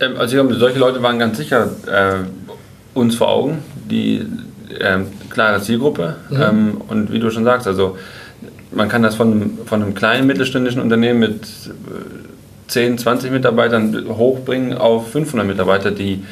Ähm, 0.00 0.16
also 0.16 0.52
solche 0.54 0.78
Leute 0.78 1.02
waren 1.02 1.18
ganz 1.18 1.36
sicher 1.38 1.70
äh, 1.86 2.98
uns 2.98 3.16
vor 3.16 3.28
Augen, 3.28 3.64
die 3.90 4.26
äh, 4.78 4.98
klare 5.30 5.60
Zielgruppe 5.60 6.16
mhm. 6.28 6.42
ähm, 6.42 6.80
und 6.88 7.12
wie 7.12 7.18
du 7.18 7.30
schon 7.30 7.44
sagst, 7.44 7.66
also 7.66 7.96
man 8.72 8.88
kann 8.88 9.02
das 9.02 9.14
von, 9.14 9.58
von 9.66 9.82
einem 9.82 9.94
kleinen 9.94 10.26
mittelständischen 10.26 10.80
Unternehmen 10.80 11.20
mit 11.20 11.46
10, 12.68 12.94
äh, 12.94 12.96
20 12.96 13.30
Mitarbeitern 13.30 14.06
hochbringen 14.08 14.76
auf 14.76 15.10
500 15.10 15.46
Mitarbeiter. 15.46 15.90
Die, 15.90 16.24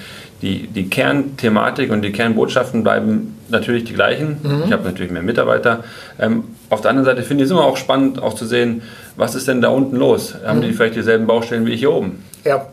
die, 0.43 0.69
die 0.69 0.89
Kernthematik 0.89 1.91
und 1.91 2.03
die 2.03 2.13
Kernbotschaften 2.13 2.85
bleiben 2.85 3.37
natürlich 3.49 3.85
die 3.85 3.95
gleichen. 3.95 4.39
Mhm. 4.43 4.63
Ich 4.67 4.73
habe 4.73 4.85
natürlich 4.85 5.11
mehr 5.11 5.23
Mitarbeiter. 5.23 5.83
Ähm, 6.19 6.45
auf 6.71 6.81
der 6.81 6.91
anderen 6.91 7.07
Seite 7.07 7.23
finde 7.23 7.43
ich 7.45 7.47
es 7.49 7.51
immer 7.51 7.65
auch 7.65 7.77
spannend, 7.77 8.23
auch 8.23 8.35
zu 8.35 8.47
sehen, 8.47 8.83
was 9.17 9.35
ist 9.35 9.49
denn 9.49 9.61
da 9.61 9.69
unten 9.69 9.97
los? 9.97 10.37
Haben 10.45 10.59
mhm. 10.59 10.63
die 10.63 10.73
vielleicht 10.73 10.97
dieselben 10.97 11.27
Baustellen 11.27 11.67
wie 11.67 11.73
ich 11.73 11.81
hier 11.81 11.93
oben? 11.93 12.23
Ja, 12.45 12.67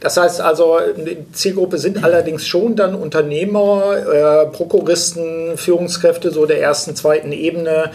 das 0.00 0.16
heißt 0.16 0.40
also, 0.40 0.78
die 0.96 1.30
Zielgruppe 1.32 1.78
sind 1.78 2.04
allerdings 2.04 2.46
schon 2.46 2.76
dann 2.76 2.94
Unternehmer, 2.94 3.96
äh, 3.96 4.46
Prokuristen, 4.46 5.56
Führungskräfte 5.56 6.30
so 6.30 6.46
der 6.46 6.60
ersten, 6.60 6.96
zweiten 6.96 7.32
Ebene, 7.32 7.90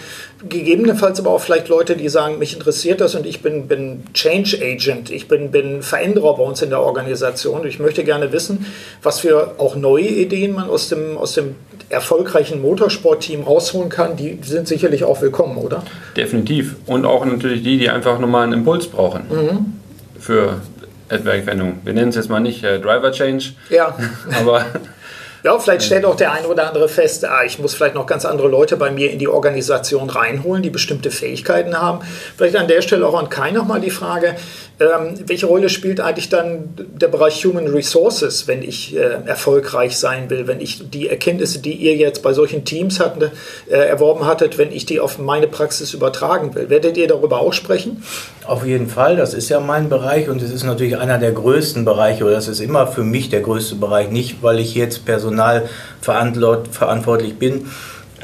gegebenenfalls 0.47 1.19
aber 1.19 1.31
auch 1.31 1.41
vielleicht 1.41 1.67
Leute, 1.67 1.95
die 1.95 2.09
sagen, 2.09 2.39
mich 2.39 2.53
interessiert 2.53 3.01
das 3.01 3.15
und 3.15 3.25
ich 3.25 3.41
bin, 3.41 3.67
bin 3.67 4.03
Change 4.13 4.57
Agent, 4.61 5.09
ich 5.11 5.27
bin, 5.27 5.51
bin 5.51 5.81
Veränderer 5.81 6.35
bei 6.37 6.43
uns 6.43 6.61
in 6.61 6.69
der 6.69 6.81
Organisation. 6.81 7.65
Ich 7.67 7.79
möchte 7.79 8.03
gerne 8.03 8.31
wissen, 8.31 8.65
was 9.03 9.19
für 9.19 9.55
auch 9.57 9.75
neue 9.75 10.07
Ideen 10.07 10.53
man 10.53 10.69
aus 10.69 10.89
dem, 10.89 11.17
aus 11.17 11.33
dem 11.33 11.55
erfolgreichen 11.89 12.61
Motorsportteam 12.61 13.43
rausholen 13.43 13.89
kann, 13.89 14.15
die 14.15 14.39
sind 14.43 14.67
sicherlich 14.67 15.03
auch 15.03 15.21
willkommen, 15.21 15.57
oder? 15.57 15.83
Definitiv. 16.15 16.75
Und 16.85 17.05
auch 17.05 17.25
natürlich 17.25 17.63
die, 17.63 17.77
die 17.77 17.89
einfach 17.89 18.19
nochmal 18.19 18.43
einen 18.43 18.53
Impuls 18.53 18.87
brauchen. 18.87 19.23
Mhm. 19.29 20.19
Für 20.19 20.61
etwaige 21.09 21.43
Veränderungen. 21.43 21.81
Wir 21.83 21.93
nennen 21.93 22.09
es 22.09 22.15
jetzt 22.15 22.29
mal 22.29 22.39
nicht 22.39 22.63
äh, 22.63 22.79
Driver 22.79 23.11
Change. 23.11 23.53
Ja. 23.69 23.97
aber 24.39 24.65
Ja, 25.41 25.57
vielleicht 25.57 25.83
stellt 25.83 26.03
auch 26.03 26.17
der 26.17 26.33
eine 26.33 26.47
oder 26.47 26.67
andere 26.67 26.89
fest, 26.89 27.23
ah, 27.23 27.43
ich 27.45 27.59
muss 27.59 27.73
vielleicht 27.73 27.95
noch 27.95 28.05
ganz 28.05 28.25
andere 28.25 28.49
Leute 28.49 28.75
bei 28.75 28.91
mir 28.91 29.09
in 29.09 29.19
die 29.19 29.29
Organisation 29.29 30.09
reinholen, 30.09 30.61
die 30.61 30.69
bestimmte 30.69 31.11
Fähigkeiten 31.11 31.79
haben. 31.79 32.01
Vielleicht 32.35 32.57
an 32.57 32.67
der 32.67 32.81
Stelle 32.81 33.07
auch 33.07 33.17
an 33.17 33.29
Kai 33.29 33.51
nochmal 33.51 33.79
die 33.79 33.89
Frage, 33.89 34.35
ähm, 34.79 35.15
welche 35.25 35.45
Rolle 35.45 35.67
spielt 35.67 35.99
eigentlich 35.99 36.29
dann 36.29 36.69
der 36.77 37.09
Bereich 37.09 37.43
Human 37.43 37.67
Resources, 37.67 38.47
wenn 38.47 38.63
ich 38.63 38.95
äh, 38.95 39.17
erfolgreich 39.25 39.97
sein 39.97 40.29
will, 40.29 40.47
wenn 40.47 40.61
ich 40.61 40.89
die 40.89 41.09
Erkenntnisse, 41.09 41.59
die 41.59 41.73
ihr 41.73 41.97
jetzt 41.97 42.23
bei 42.23 42.31
solchen 42.31 42.63
Teams 42.63 43.01
hatten, 43.01 43.29
äh, 43.69 43.75
erworben 43.75 44.25
hattet, 44.25 44.57
wenn 44.57 44.71
ich 44.71 44.85
die 44.85 45.01
auf 45.01 45.19
meine 45.19 45.47
Praxis 45.47 45.93
übertragen 45.93 46.55
will? 46.55 46.69
Werdet 46.69 46.95
ihr 46.95 47.07
darüber 47.07 47.41
auch 47.41 47.51
sprechen? 47.51 48.01
Auf 48.45 48.65
jeden 48.65 48.87
Fall, 48.87 49.17
das 49.17 49.33
ist 49.33 49.49
ja 49.49 49.59
mein 49.59 49.89
Bereich 49.89 50.29
und 50.29 50.41
es 50.41 50.51
ist 50.51 50.63
natürlich 50.63 50.95
einer 50.97 51.17
der 51.17 51.33
größten 51.33 51.83
Bereiche 51.83 52.23
oder 52.23 52.35
das 52.35 52.47
ist 52.47 52.61
immer 52.61 52.87
für 52.87 53.03
mich 53.03 53.27
der 53.29 53.41
größte 53.41 53.75
Bereich, 53.75 54.11
nicht 54.11 54.41
weil 54.41 54.59
ich 54.59 54.75
jetzt 54.75 55.05
personalverantwortlich 55.05 57.37
bin. 57.37 57.65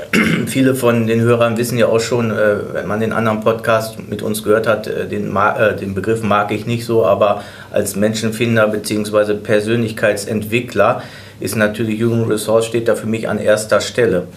Viele 0.48 0.75
von 0.75 1.08
den 1.08 1.22
Hörern 1.22 1.58
wissen 1.58 1.78
ja 1.78 1.88
auch 1.88 2.00
schon, 2.00 2.32
äh, 2.32 2.74
wenn 2.74 2.88
man 2.88 3.00
den 3.00 3.14
anderen 3.14 3.42
Podcast 3.42 3.98
mit 4.10 4.22
uns 4.22 4.44
gehört 4.44 4.68
hat, 4.68 4.88
äh, 4.88 5.08
den, 5.08 5.36
äh, 5.36 5.75
den 5.75 5.94
Begriff 5.94 6.22
mag 6.22 6.52
ich 6.52 6.66
nicht 6.66 6.86
so, 6.86 7.06
aber 7.06 7.44
als 7.72 7.96
Menschenfinder 7.96 8.68
bzw. 8.68 9.36
Persönlichkeitsentwickler 9.36 11.02
ist 11.40 11.56
natürlich 11.56 12.02
Human 12.02 12.25
Resource 12.25 12.66
steht 12.66 12.88
da 12.88 12.96
für 12.96 13.08
mich 13.08 13.28
an 13.30 13.40
erster 13.40 13.82
Stelle. 13.82 14.28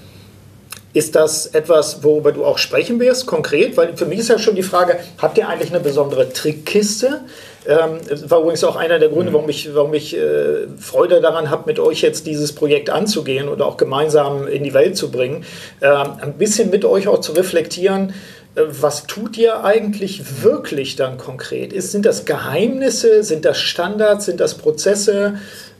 Ist 0.94 1.14
das 1.14 1.46
etwas, 1.46 2.02
worüber 2.02 2.32
du 2.32 2.44
auch 2.44 2.56
sprechen 2.56 2.98
wirst, 2.98 3.26
konkret? 3.26 3.76
Weil 3.76 3.96
für 3.96 4.06
mich 4.06 4.20
ist 4.20 4.28
ja 4.28 4.38
schon 4.38 4.54
die 4.54 4.62
Frage, 4.62 4.98
habt 5.18 5.36
ihr 5.36 5.48
eigentlich 5.48 5.70
eine 5.70 5.80
besondere 5.80 6.32
Trickkiste? 6.32 7.20
Ähm, 7.66 7.98
das 8.08 8.30
war 8.30 8.40
übrigens 8.40 8.64
auch 8.64 8.76
einer 8.76 8.98
der 8.98 9.10
Gründe, 9.10 9.30
mhm. 9.30 9.34
warum 9.34 9.48
ich, 9.50 9.74
warum 9.74 9.92
ich 9.92 10.16
äh, 10.16 10.66
Freude 10.78 11.20
daran 11.20 11.50
habe, 11.50 11.64
mit 11.66 11.78
euch 11.78 12.00
jetzt 12.00 12.26
dieses 12.26 12.54
Projekt 12.54 12.88
anzugehen 12.88 13.50
oder 13.50 13.66
auch 13.66 13.76
gemeinsam 13.76 14.48
in 14.48 14.64
die 14.64 14.72
Welt 14.72 14.96
zu 14.96 15.10
bringen. 15.10 15.44
Ähm, 15.82 16.12
ein 16.20 16.38
bisschen 16.38 16.70
mit 16.70 16.86
euch 16.86 17.06
auch 17.06 17.20
zu 17.20 17.32
reflektieren, 17.32 18.14
äh, 18.54 18.62
was 18.68 19.06
tut 19.06 19.36
ihr 19.36 19.64
eigentlich 19.64 20.42
wirklich 20.42 20.96
dann 20.96 21.18
konkret? 21.18 21.74
Ist, 21.74 21.92
sind 21.92 22.06
das 22.06 22.24
Geheimnisse? 22.24 23.22
Sind 23.22 23.44
das 23.44 23.58
Standards? 23.58 24.24
Sind 24.24 24.40
das 24.40 24.54
Prozesse? 24.54 25.34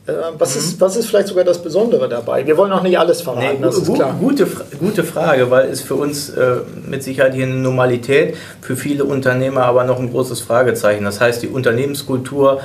Äh, 0.08 0.12
was, 0.38 0.54
mhm. 0.54 0.60
ist, 0.60 0.80
was 0.80 0.96
ist 0.96 1.06
vielleicht 1.06 1.28
sogar 1.28 1.44
das 1.44 1.62
Besondere 1.62 2.08
dabei? 2.08 2.46
Wir 2.46 2.56
wollen 2.56 2.72
auch 2.72 2.82
nicht 2.82 2.98
alles 2.98 3.20
verraten, 3.20 3.56
nee, 3.56 3.62
das 3.62 3.76
ist 3.76 3.92
klar. 3.92 4.16
Gute, 4.18 4.46
gute 4.78 5.04
Frage, 5.04 5.50
weil 5.50 5.68
es 5.68 5.82
für 5.82 5.96
uns 5.96 6.30
äh, 6.30 6.56
mit 6.86 7.02
Sicherheit 7.02 7.34
hier 7.34 7.44
eine 7.44 7.56
Normalität, 7.56 8.34
für 8.62 8.74
viele 8.74 9.04
Unternehmer 9.04 9.64
aber 9.64 9.84
noch 9.84 9.98
ein 9.98 10.10
großes 10.10 10.40
Fragezeichen. 10.40 11.04
Das 11.04 11.20
heißt, 11.20 11.42
die 11.42 11.48
Unternehmenskultur 11.48 12.60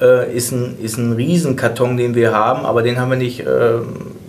äh, 0.00 0.34
ist, 0.34 0.52
ein, 0.52 0.78
ist 0.82 0.96
ein 0.96 1.12
Riesenkarton, 1.12 1.98
den 1.98 2.14
wir 2.14 2.32
haben, 2.32 2.64
aber 2.64 2.82
den 2.82 2.98
haben 2.98 3.10
wir 3.10 3.18
nicht 3.18 3.40
äh, 3.40 3.78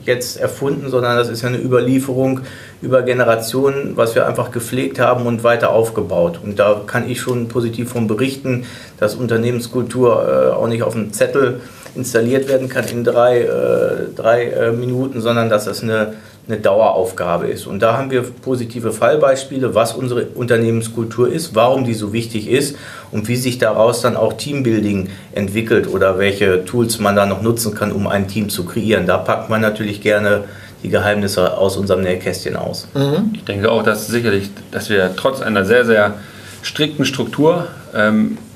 jetzt 0.04 0.38
erfunden, 0.38 0.90
sondern 0.90 1.16
das 1.16 1.30
ist 1.30 1.44
ja 1.44 1.48
eine 1.48 1.62
Überlieferung 1.62 2.42
über 2.82 3.02
Generationen, 3.02 3.94
was 3.96 4.14
wir 4.14 4.28
einfach 4.28 4.52
gepflegt 4.52 5.00
haben 5.00 5.26
und 5.26 5.44
weiter 5.46 5.72
aufgebaut. 5.72 6.40
Und 6.44 6.60
da 6.60 6.82
kann 6.86 7.10
ich 7.10 7.22
schon 7.22 7.48
positiv 7.48 7.90
von 7.92 8.08
berichten, 8.08 8.66
dass 9.00 9.16
Unternehmenskultur 9.16 10.52
äh, 10.52 10.54
auch 10.54 10.68
nicht 10.68 10.84
auf 10.84 10.94
dem 10.94 11.14
Zettel 11.14 11.62
installiert 11.96 12.48
werden 12.48 12.70
kann 12.70 12.88
in 12.88 13.04
drei, 13.04 13.42
äh, 13.42 14.14
drei 14.16 14.46
äh, 14.46 14.72
Minuten, 14.72 15.22
sondern 15.22 15.50
dass 15.50 15.66
das 15.66 15.84
eine, 15.84 16.14
eine 16.48 16.58
Daueraufgabe 16.58 17.48
ist. 17.48 17.68
Und 17.68 17.82
da 17.82 17.98
haben 17.98 18.12
wir 18.12 18.24
positive 18.24 18.92
Fallbeispiele, 18.92 19.76
was 19.76 19.94
unsere 19.94 20.26
Unternehmenskultur 20.28 21.32
ist, 21.32 21.56
warum 21.56 21.84
die 21.84 21.94
so 21.94 22.14
wichtig 22.14 22.50
ist 22.50 22.78
und 23.12 23.28
wie 23.28 23.36
sich 23.36 23.58
daraus 23.58 24.02
dann 24.02 24.16
auch 24.16 24.34
Teambuilding 24.34 25.10
entwickelt 25.34 25.88
oder 25.88 26.18
welche 26.20 26.66
Tools 26.66 27.00
man 27.00 27.16
da 27.16 27.26
noch 27.26 27.42
nutzen 27.42 27.74
kann, 27.74 27.92
um 27.92 28.08
ein 28.08 28.28
Team 28.28 28.50
zu 28.50 28.66
kreieren. 28.66 29.06
Da 29.06 29.18
packt 29.18 29.50
man 29.50 29.62
natürlich 29.62 30.02
gerne 30.02 30.46
die 30.84 30.90
Geheimnisse 30.90 31.58
aus 31.58 31.76
unserem 31.78 32.02
Nähkästchen 32.02 32.56
aus. 32.56 32.88
Mhm. 32.94 33.34
Ich 33.34 33.44
denke 33.44 33.72
auch, 33.72 33.84
dass 33.84 34.08
sicherlich, 34.08 34.50
dass 34.72 34.90
wir 34.90 35.16
trotz 35.16 35.42
einer 35.42 35.66
sehr, 35.66 35.86
sehr 35.86 36.16
strikten 36.62 37.06
Struktur 37.06 37.68
ähm, 37.96 38.38
äh, 38.38 38.47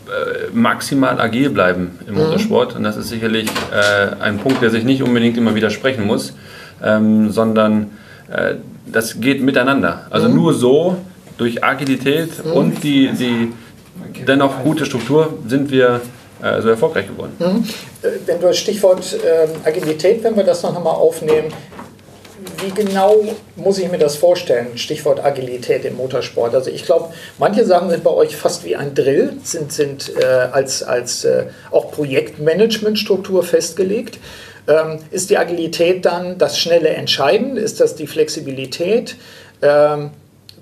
maximal 0.54 1.20
agil 1.20 1.50
bleiben 1.50 2.00
im 2.08 2.14
mhm. 2.14 2.22
Motorsport. 2.22 2.76
Und 2.76 2.84
das 2.84 2.98
ist 2.98 3.10
sicherlich 3.10 3.50
äh, 3.72 4.22
ein 4.22 4.38
Punkt, 4.40 4.62
der 4.62 4.70
sich 4.70 4.84
nicht 4.84 5.04
unbedingt 5.04 5.38
immer 5.38 5.56
widersprechen 5.56 6.06
muss, 6.06 6.34
ähm, 6.84 7.32
sondern 7.32 7.92
äh, 8.32 8.56
das 8.86 9.22
geht 9.22 9.42
miteinander. 9.42 10.08
Also 10.10 10.28
mhm. 10.28 10.36
nur 10.36 10.54
so, 10.54 10.98
durch 11.38 11.64
Agilität 11.64 12.46
mhm. 12.46 12.52
und 12.52 12.84
die, 12.84 13.10
die 13.14 13.54
dennoch 14.28 14.64
gute 14.64 14.86
Struktur, 14.86 15.34
sind 15.48 15.72
wir 15.72 16.02
äh, 16.42 16.62
so 16.62 16.70
erfolgreich 16.70 17.08
geworden. 17.08 17.34
Mhm. 17.40 17.66
Äh, 18.04 18.10
wenn 18.26 18.40
du 18.40 18.48
das 18.48 18.58
Stichwort 18.58 19.18
ähm, 19.26 19.50
Agilität, 19.64 20.24
wenn 20.24 20.36
wir 20.36 20.44
das 20.44 20.62
noch 20.64 20.76
einmal 20.76 20.94
aufnehmen, 20.94 21.52
wie 22.62 22.72
genau 22.72 23.16
muss 23.56 23.80
ich 23.80 23.90
mir 23.90 23.98
das 23.98 24.16
vorstellen? 24.16 24.78
Stichwort 24.78 25.24
Agilität 25.24 25.86
im 25.86 25.96
Motorsport. 25.96 26.54
Also 26.54 26.70
ich 26.70 26.86
glaube, 26.86 27.14
manche 27.38 27.66
Sachen 27.66 27.90
sind 27.90 28.04
bei 28.04 28.12
euch 28.12 28.36
fast 28.36 28.64
wie 28.64 28.76
ein 28.76 28.94
Drill, 28.94 29.34
sind, 29.44 29.72
sind 29.72 30.12
äh, 30.18 30.26
als, 30.26 30.84
als 30.84 31.26
äh, 31.26 31.46
auch 31.72 31.92
Projektmanagementstruktur 31.92 33.44
festgelegt. 33.44 34.20
Ähm, 34.68 35.00
ist 35.10 35.30
die 35.30 35.38
Agilität 35.38 36.06
dann 36.06 36.38
das 36.38 36.60
schnelle 36.60 36.90
Entscheiden? 36.90 37.58
Ist 37.58 37.80
das 37.80 37.96
die 37.96 38.08
Flexibilität? 38.08 39.16
Ähm, 39.62 40.12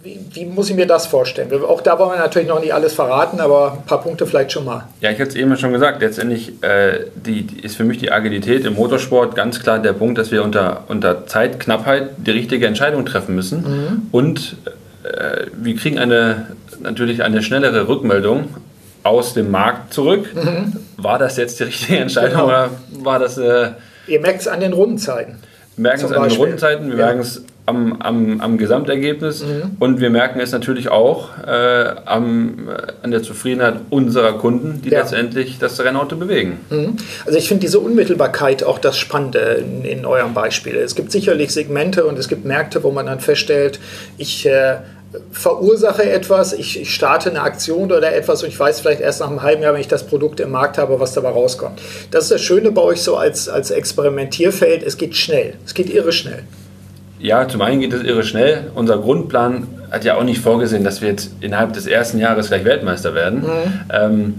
wie, 0.04 0.20
wie, 0.32 0.46
muss 0.46 0.70
ich 0.70 0.76
mir 0.76 0.88
das 0.88 1.08
vorstellen? 1.08 1.52
Auch 1.64 1.82
da 1.82 2.00
wollen 2.00 2.12
wir 2.12 2.20
natürlich 2.20 2.48
noch 2.48 2.62
nicht 2.62 2.74
alles 2.74 2.94
verraten, 2.94 3.40
aber 3.40 3.74
ein 3.74 3.86
paar 3.86 4.02
Punkte 4.02 4.26
vielleicht 4.26 4.52
schon 4.52 4.64
mal. 4.64 4.86
Ja, 5.02 5.12
ich 5.12 5.20
hatte 5.20 5.30
es 5.30 5.36
eben 5.36 5.56
schon 5.58 5.74
gesagt, 5.74 6.02
letztendlich 6.02 6.64
äh, 6.64 7.06
die, 7.16 7.44
die 7.44 7.60
ist 7.60 7.76
für 7.76 7.84
mich 7.84 7.98
die 7.98 8.12
Agilität 8.12 8.66
im 8.66 8.76
Motorsport 8.76 9.36
ganz 9.36 9.60
klar 9.60 9.80
der 9.80 9.94
Punkt, 9.94 10.18
dass 10.18 10.32
wir 10.32 10.44
unter, 10.44 10.84
unter 10.88 11.28
Zeitknappheit 11.28 12.12
die 12.18 12.32
richtige 12.32 12.66
Entscheidung 12.66 13.06
treffen 13.06 13.36
müssen. 13.36 13.62
Mhm. 13.62 14.02
Und 14.12 14.56
äh, 15.04 15.48
wir 15.54 15.76
kriegen 15.76 16.00
eine, 16.00 16.48
natürlich 16.80 17.24
eine 17.24 17.44
schnellere 17.44 17.88
Rückmeldung 17.90 18.56
aus 19.04 19.34
dem 19.34 19.52
Markt 19.52 19.94
zurück. 19.94 20.34
Mhm. 20.34 20.78
War 20.98 21.20
das 21.20 21.36
jetzt 21.36 21.60
die 21.60 21.64
richtige 21.64 21.98
Entscheidung 22.00 22.32
genau. 22.32 22.46
oder 22.46 22.70
war 23.02 23.20
das... 23.20 23.38
Äh, 23.38 23.72
Ihr 24.08 24.22
merkt 24.22 24.42
es 24.42 24.48
an 24.48 24.62
den 24.62 24.74
Rundenzeiten. 24.74 25.36
Wir 25.76 25.84
merken 25.84 26.06
es 26.06 26.12
an 26.12 26.30
den 26.30 26.38
Rundenzeiten, 26.38 26.88
wir 26.88 26.98
ja. 26.98 27.06
merken 27.06 27.22
es 27.22 27.44
am, 27.70 28.02
am, 28.02 28.42
am 28.42 28.58
Gesamtergebnis 28.58 29.44
mhm. 29.44 29.78
und 29.80 30.02
wir 30.02 30.10
merken 30.10 30.40
es 30.40 30.52
natürlich 30.52 30.90
auch 30.90 31.30
äh, 31.46 31.52
am, 32.06 32.68
äh, 32.68 32.92
an 33.04 33.12
der 33.12 33.22
Zufriedenheit 33.22 33.76
unserer 33.90 34.34
Kunden, 34.34 34.82
die 34.82 34.90
ja. 34.90 35.00
letztendlich 35.00 35.60
das 35.60 35.80
Rennauto 35.80 36.16
bewegen. 36.16 36.60
Mhm. 36.70 36.98
Also 37.26 37.38
ich 37.38 37.48
finde 37.48 37.62
diese 37.62 37.80
Unmittelbarkeit 37.80 38.64
auch 38.64 38.80
das 38.80 38.98
Spannende 38.98 39.40
in, 39.40 39.86
in, 39.86 40.06
eurem 40.06 40.34
Beispiel. 40.34 40.76
Es 40.76 40.96
gibt 40.96 41.12
sicherlich 41.12 41.52
Segmente 41.52 42.06
und 42.06 42.18
es 42.18 42.28
gibt 42.28 42.44
Märkte, 42.44 42.84
wo 42.84 42.92
man 42.92 43.06
dann 43.06 43.20
feststellt, 43.20 43.80
ich 44.18 44.48
äh, 44.48 44.78
verursache 45.32 46.10
etwas, 46.10 46.54
ich, 46.54 46.82
ich, 46.82 46.94
starte 46.94 47.30
eine 47.30 47.42
Aktion 47.42 47.92
oder 47.92 48.16
etwas 48.16 48.42
und 48.44 48.50
ich 48.50 48.60
weiß 48.60 48.80
vielleicht 48.80 49.02
erst 49.02 49.20
nach 49.20 49.30
einem 49.30 49.44
halben 49.44 49.62
Jahr, 49.62 49.74
wenn 49.74 49.82
ich 49.82 49.88
das 49.88 50.06
Produkt 50.08 50.40
im 50.40 50.52
Markt 50.52 50.78
habe, 50.80 51.00
was 51.00 51.14
dabei 51.14 51.30
rauskommt. 51.30 51.80
Das 52.10 52.24
ist 52.24 52.32
das 52.32 52.42
Schöne 52.42 52.72
bei 52.72 52.82
euch 52.82 53.02
so 53.02 53.16
als, 53.16 53.48
als 53.48 53.70
Experimentierfeld, 53.70 54.82
es 54.82 54.98
geht 54.98 55.16
schnell, 55.16 55.54
es 55.66 55.74
geht 55.76 55.94
irre 55.94 56.12
schnell. 56.12 56.44
Ja, 57.20 57.48
zum 57.48 57.62
einen 57.62 57.82
geht 57.82 57.94
es 57.94 58.04
irre 58.04 58.24
schnell. 58.24 58.72
Unser 58.76 58.98
Grundplan 58.98 59.68
hat 59.92 60.06
ja 60.06 60.16
auch 60.16 60.24
nicht 60.24 60.40
vorgesehen, 60.40 60.84
dass 60.84 61.02
wir 61.02 61.10
jetzt 61.10 61.32
innerhalb 61.42 61.74
des 61.74 61.86
ersten 61.86 62.20
Jahres 62.20 62.48
gleich 62.48 62.64
Weltmeister 62.64 63.14
werden. 63.14 63.42
Mhm. 63.42 63.82
Ähm, 63.92 64.34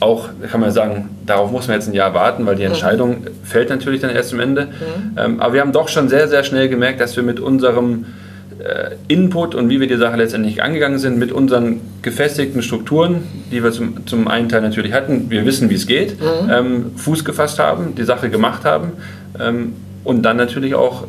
auch 0.00 0.28
kann 0.50 0.60
man 0.60 0.70
sagen, 0.70 1.10
darauf 1.26 1.50
muss 1.50 1.66
man 1.66 1.76
jetzt 1.76 1.88
ein 1.88 1.94
Jahr 1.94 2.14
warten, 2.14 2.46
weil 2.46 2.56
die 2.56 2.62
mhm. 2.62 2.68
Entscheidung 2.68 3.10
mhm. 3.10 3.26
fällt 3.44 3.68
natürlich 3.68 4.00
dann 4.00 4.10
erst 4.10 4.32
am 4.32 4.40
Ende. 4.40 4.66
Mhm. 4.66 5.18
Ähm, 5.18 5.40
aber 5.40 5.54
wir 5.54 5.60
haben 5.60 5.72
doch 5.72 5.88
schon 5.88 6.08
sehr, 6.08 6.28
sehr 6.28 6.44
schnell 6.44 6.68
gemerkt, 6.68 7.00
dass 7.00 7.16
wir 7.16 7.22
mit 7.22 7.40
unserem 7.40 8.06
äh, 8.58 8.92
Input 9.08 9.54
und 9.54 9.68
wie 9.68 9.80
wir 9.80 9.88
die 9.88 9.96
Sache 9.96 10.16
letztendlich 10.16 10.62
angegangen 10.62 10.98
sind, 10.98 11.18
mit 11.18 11.32
unseren 11.32 11.80
gefestigten 12.02 12.62
Strukturen, 12.62 13.22
die 13.50 13.62
wir 13.62 13.72
zum, 13.72 14.06
zum 14.06 14.28
einen 14.28 14.48
Teil 14.48 14.62
natürlich 14.62 14.92
hatten, 14.92 15.30
wir 15.30 15.44
wissen, 15.44 15.68
wie 15.68 15.74
es 15.74 15.86
geht, 15.86 16.20
mhm. 16.20 16.50
ähm, 16.50 16.86
Fuß 16.96 17.24
gefasst 17.24 17.58
haben, 17.58 17.94
die 17.96 18.04
Sache 18.04 18.30
gemacht 18.30 18.64
haben 18.64 18.92
ähm, 19.38 19.74
und 20.04 20.22
dann 20.22 20.36
natürlich 20.36 20.74
auch 20.74 21.04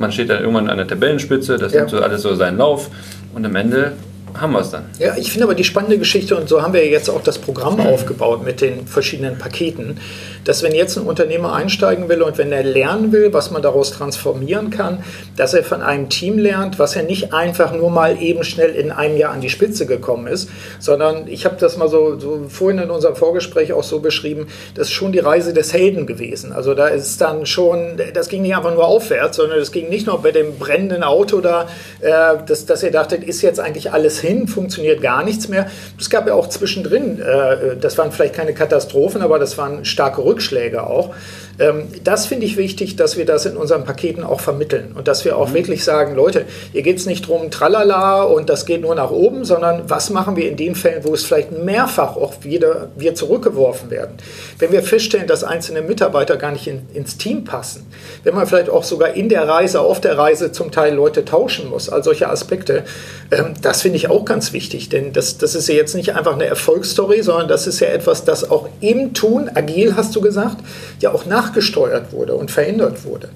man 0.00 0.10
steht 0.10 0.30
dann 0.30 0.40
irgendwann 0.40 0.68
an 0.68 0.78
der 0.78 0.88
Tabellenspitze, 0.88 1.58
das 1.58 1.72
ja. 1.72 1.80
nimmt 1.80 1.90
so 1.90 2.00
alles 2.00 2.22
so 2.22 2.34
seinen 2.34 2.58
Lauf 2.58 2.90
und 3.34 3.44
am 3.44 3.54
Ende 3.54 3.92
haben 4.38 4.52
wir 4.52 4.60
es 4.60 4.70
dann. 4.70 4.84
Ja, 4.98 5.16
ich 5.16 5.30
finde 5.30 5.44
aber 5.44 5.54
die 5.54 5.64
spannende 5.64 5.98
Geschichte, 5.98 6.36
und 6.36 6.48
so 6.48 6.62
haben 6.62 6.72
wir 6.72 6.86
jetzt 6.86 7.08
auch 7.08 7.22
das 7.22 7.38
Programm 7.38 7.80
aufgebaut 7.80 8.44
mit 8.44 8.60
den 8.60 8.86
verschiedenen 8.86 9.38
Paketen, 9.38 9.98
dass 10.44 10.62
wenn 10.62 10.74
jetzt 10.74 10.96
ein 10.96 11.04
Unternehmer 11.04 11.52
einsteigen 11.52 12.08
will 12.08 12.22
und 12.22 12.38
wenn 12.38 12.52
er 12.52 12.62
lernen 12.62 13.12
will, 13.12 13.32
was 13.32 13.50
man 13.50 13.62
daraus 13.62 13.90
transformieren 13.90 14.70
kann, 14.70 15.04
dass 15.36 15.54
er 15.54 15.62
von 15.62 15.82
einem 15.82 16.08
Team 16.08 16.38
lernt, 16.38 16.78
was 16.78 16.96
er 16.96 17.02
nicht 17.02 17.32
einfach 17.32 17.72
nur 17.72 17.90
mal 17.90 18.20
eben 18.20 18.44
schnell 18.44 18.74
in 18.74 18.90
einem 18.90 19.16
Jahr 19.16 19.32
an 19.32 19.40
die 19.40 19.50
Spitze 19.50 19.86
gekommen 19.86 20.26
ist, 20.26 20.48
sondern 20.78 21.28
ich 21.28 21.44
habe 21.44 21.56
das 21.58 21.76
mal 21.76 21.88
so, 21.88 22.18
so 22.18 22.44
vorhin 22.48 22.78
in 22.78 22.90
unserem 22.90 23.16
Vorgespräch 23.16 23.72
auch 23.72 23.84
so 23.84 24.00
beschrieben, 24.00 24.48
das 24.74 24.88
ist 24.88 24.92
schon 24.92 25.12
die 25.12 25.18
Reise 25.18 25.52
des 25.52 25.72
Helden 25.72 26.06
gewesen. 26.06 26.52
Also 26.52 26.74
da 26.74 26.88
ist 26.88 27.20
dann 27.20 27.46
schon, 27.46 28.00
das 28.14 28.28
ging 28.28 28.42
nicht 28.42 28.56
einfach 28.56 28.74
nur 28.74 28.86
aufwärts, 28.86 29.36
sondern 29.36 29.58
es 29.58 29.72
ging 29.72 29.88
nicht 29.88 30.06
nur 30.06 30.20
bei 30.22 30.32
dem 30.32 30.58
brennenden 30.58 31.02
Auto 31.02 31.40
da, 31.40 31.68
äh, 32.00 32.38
dass, 32.46 32.66
dass 32.66 32.82
ihr 32.82 32.90
dachtet, 32.90 33.24
ist 33.24 33.42
jetzt 33.42 33.60
eigentlich 33.60 33.92
alles 33.92 34.19
hin, 34.20 34.48
funktioniert 34.48 35.02
gar 35.02 35.24
nichts 35.24 35.48
mehr. 35.48 35.70
Es 35.98 36.10
gab 36.10 36.26
ja 36.26 36.34
auch 36.34 36.48
zwischendrin, 36.48 37.20
äh, 37.20 37.76
das 37.80 37.98
waren 37.98 38.12
vielleicht 38.12 38.34
keine 38.34 38.54
Katastrophen, 38.54 39.22
aber 39.22 39.38
das 39.38 39.58
waren 39.58 39.84
starke 39.84 40.24
Rückschläge 40.24 40.86
auch. 40.86 41.14
Ähm, 41.60 41.88
das 42.02 42.26
finde 42.26 42.46
ich 42.46 42.56
wichtig, 42.56 42.96
dass 42.96 43.16
wir 43.16 43.26
das 43.26 43.44
in 43.46 43.56
unseren 43.56 43.84
Paketen 43.84 44.24
auch 44.24 44.40
vermitteln 44.40 44.92
und 44.96 45.06
dass 45.06 45.24
wir 45.24 45.36
auch 45.36 45.50
mhm. 45.50 45.54
wirklich 45.54 45.84
sagen, 45.84 46.16
Leute, 46.16 46.46
hier 46.72 46.82
geht 46.82 46.96
es 46.96 47.06
nicht 47.06 47.28
drum, 47.28 47.50
tralala 47.50 48.22
und 48.22 48.48
das 48.48 48.64
geht 48.64 48.80
nur 48.80 48.94
nach 48.94 49.10
oben, 49.10 49.44
sondern 49.44 49.88
was 49.88 50.10
machen 50.10 50.36
wir 50.36 50.48
in 50.48 50.56
den 50.56 50.74
Fällen, 50.74 51.04
wo 51.04 51.12
es 51.14 51.24
vielleicht 51.24 51.52
mehrfach 51.52 52.16
auch 52.16 52.32
wieder 52.42 52.88
wir 52.96 53.14
zurückgeworfen 53.14 53.90
werden. 53.90 54.16
Wenn 54.58 54.72
wir 54.72 54.82
feststellen, 54.82 55.26
dass 55.26 55.44
einzelne 55.44 55.82
Mitarbeiter 55.82 56.36
gar 56.36 56.50
nicht 56.50 56.66
in, 56.66 56.88
ins 56.94 57.18
Team 57.18 57.44
passen, 57.44 57.86
wenn 58.24 58.34
man 58.34 58.46
vielleicht 58.46 58.70
auch 58.70 58.84
sogar 58.84 59.14
in 59.14 59.28
der 59.28 59.46
Reise, 59.46 59.80
auf 59.80 60.00
der 60.00 60.16
Reise 60.16 60.52
zum 60.52 60.72
Teil 60.72 60.94
Leute 60.94 61.24
tauschen 61.26 61.68
muss, 61.68 61.90
all 61.90 62.02
solche 62.02 62.28
Aspekte, 62.28 62.84
ähm, 63.30 63.54
das 63.60 63.82
finde 63.82 63.96
ich 63.96 64.08
auch 64.08 64.24
ganz 64.24 64.54
wichtig, 64.54 64.88
denn 64.88 65.12
das, 65.12 65.36
das 65.36 65.54
ist 65.54 65.68
ja 65.68 65.74
jetzt 65.74 65.94
nicht 65.94 66.14
einfach 66.14 66.32
eine 66.32 66.46
Erfolgsstory, 66.46 67.22
sondern 67.22 67.48
das 67.48 67.66
ist 67.66 67.80
ja 67.80 67.88
etwas, 67.88 68.24
das 68.24 68.50
auch 68.50 68.68
im 68.80 69.12
Tun, 69.12 69.50
agil 69.54 69.94
hast 69.96 70.16
du 70.16 70.22
gesagt, 70.22 70.56
ja 71.00 71.12
auch 71.12 71.26
nachgesteuert 71.50 72.12
wurde 72.12 72.34
und 72.34 72.50
verändert 72.50 73.04
wurde. 73.04 73.28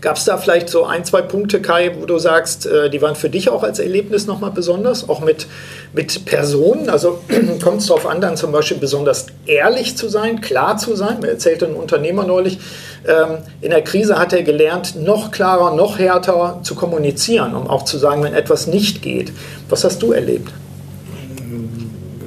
Gab 0.00 0.16
es 0.16 0.24
da 0.24 0.38
vielleicht 0.38 0.70
so 0.70 0.84
ein, 0.84 1.04
zwei 1.04 1.20
Punkte, 1.20 1.60
Kai, 1.60 1.94
wo 2.00 2.06
du 2.06 2.18
sagst, 2.18 2.64
äh, 2.64 2.88
die 2.88 3.02
waren 3.02 3.16
für 3.16 3.28
dich 3.28 3.50
auch 3.50 3.62
als 3.62 3.78
Erlebnis 3.78 4.26
nochmal 4.26 4.50
besonders, 4.50 5.06
auch 5.10 5.20
mit, 5.20 5.46
mit 5.92 6.24
Personen? 6.24 6.88
Also 6.88 7.18
kommt 7.62 7.82
es 7.82 7.86
darauf 7.86 8.06
an, 8.06 8.22
dann 8.22 8.38
zum 8.38 8.50
Beispiel 8.50 8.78
besonders 8.78 9.26
ehrlich 9.44 9.98
zu 9.98 10.08
sein, 10.08 10.40
klar 10.40 10.78
zu 10.78 10.96
sein? 10.96 11.20
Mir 11.20 11.28
erzählte 11.28 11.66
ein 11.66 11.74
Unternehmer 11.74 12.24
neulich, 12.24 12.58
ähm, 13.06 13.38
in 13.60 13.70
der 13.70 13.82
Krise 13.82 14.18
hat 14.18 14.32
er 14.32 14.42
gelernt, 14.42 14.96
noch 14.96 15.32
klarer, 15.32 15.74
noch 15.74 15.98
härter 15.98 16.60
zu 16.62 16.74
kommunizieren, 16.74 17.54
um 17.54 17.68
auch 17.68 17.84
zu 17.84 17.98
sagen, 17.98 18.22
wenn 18.22 18.32
etwas 18.32 18.66
nicht 18.68 19.02
geht. 19.02 19.32
Was 19.68 19.84
hast 19.84 20.02
du 20.02 20.12
erlebt? 20.12 20.50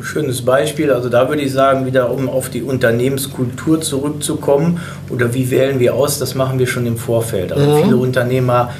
Schönes 0.04 0.44
Beispiel. 0.44 0.92
Also 0.92 1.10
da 1.10 1.30
würde 1.30 1.42
ich 1.42 1.52
sagen, 1.52 1.86
wieder 1.86 2.12
um 2.12 2.30
auf 2.30 2.50
die 2.50 2.62
Unternehmenskultur 2.62 3.82
zurückzukommen 3.82 4.80
oder 5.10 5.34
wie 5.34 5.50
wählen 5.50 5.80
wir 5.80 5.96
aus, 5.96 6.20
das 6.20 6.36
machen 6.36 6.60
wir 6.60 6.68
schon 6.68 6.86
im 6.86 6.98
Vorfeld. 6.98 7.52
Also 7.52 7.68
mhm. 7.68 7.84
viele 7.84 7.98
Unternehmer 7.98 8.72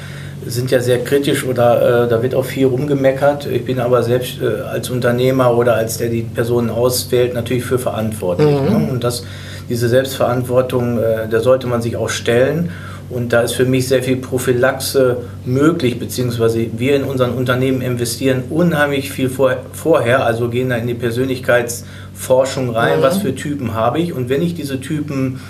sind 0.46 0.70
ja 0.70 0.80
sehr 0.80 1.02
kritisch 1.02 1.44
oder 1.44 2.04
äh, 2.04 2.08
da 2.08 2.22
wird 2.22 2.34
auch 2.34 2.44
viel 2.44 2.66
rumgemeckert. 2.66 3.46
Ich 3.46 3.64
bin 3.64 3.80
aber 3.80 4.02
selbst 4.02 4.40
äh, 4.42 4.62
als 4.62 4.90
Unternehmer 4.90 5.56
oder 5.56 5.74
als 5.74 5.98
der 5.98 6.08
die 6.08 6.22
Personen 6.22 6.70
auswählt 6.70 7.34
natürlich 7.34 7.64
für 7.64 7.78
verantwortlich. 7.78 8.60
Mhm. 8.60 8.66
Ne? 8.66 8.88
Und 8.92 9.04
das, 9.04 9.24
diese 9.68 9.88
Selbstverantwortung, 9.88 10.98
äh, 10.98 11.28
da 11.30 11.40
sollte 11.40 11.66
man 11.66 11.80
sich 11.82 11.96
auch 11.96 12.10
stellen. 12.10 12.70
Und 13.10 13.32
da 13.32 13.42
ist 13.42 13.52
für 13.52 13.66
mich 13.66 13.86
sehr 13.86 14.02
viel 14.02 14.16
Prophylaxe 14.16 15.18
möglich, 15.44 15.98
beziehungsweise 15.98 16.66
wir 16.76 16.96
in 16.96 17.04
unseren 17.04 17.32
Unternehmen 17.32 17.82
investieren 17.82 18.44
unheimlich 18.50 19.10
viel 19.10 19.28
vor, 19.28 19.56
vorher, 19.72 20.24
also 20.24 20.48
gehen 20.48 20.70
da 20.70 20.76
in 20.76 20.86
die 20.86 20.94
Persönlichkeitsforschung 20.94 22.70
rein, 22.70 22.98
mhm. 22.98 23.02
was 23.02 23.18
für 23.18 23.34
Typen 23.34 23.74
habe 23.74 23.98
ich. 24.00 24.12
Und 24.12 24.30
wenn 24.30 24.42
ich 24.42 24.54
diese 24.54 24.80
Typen 24.80 25.40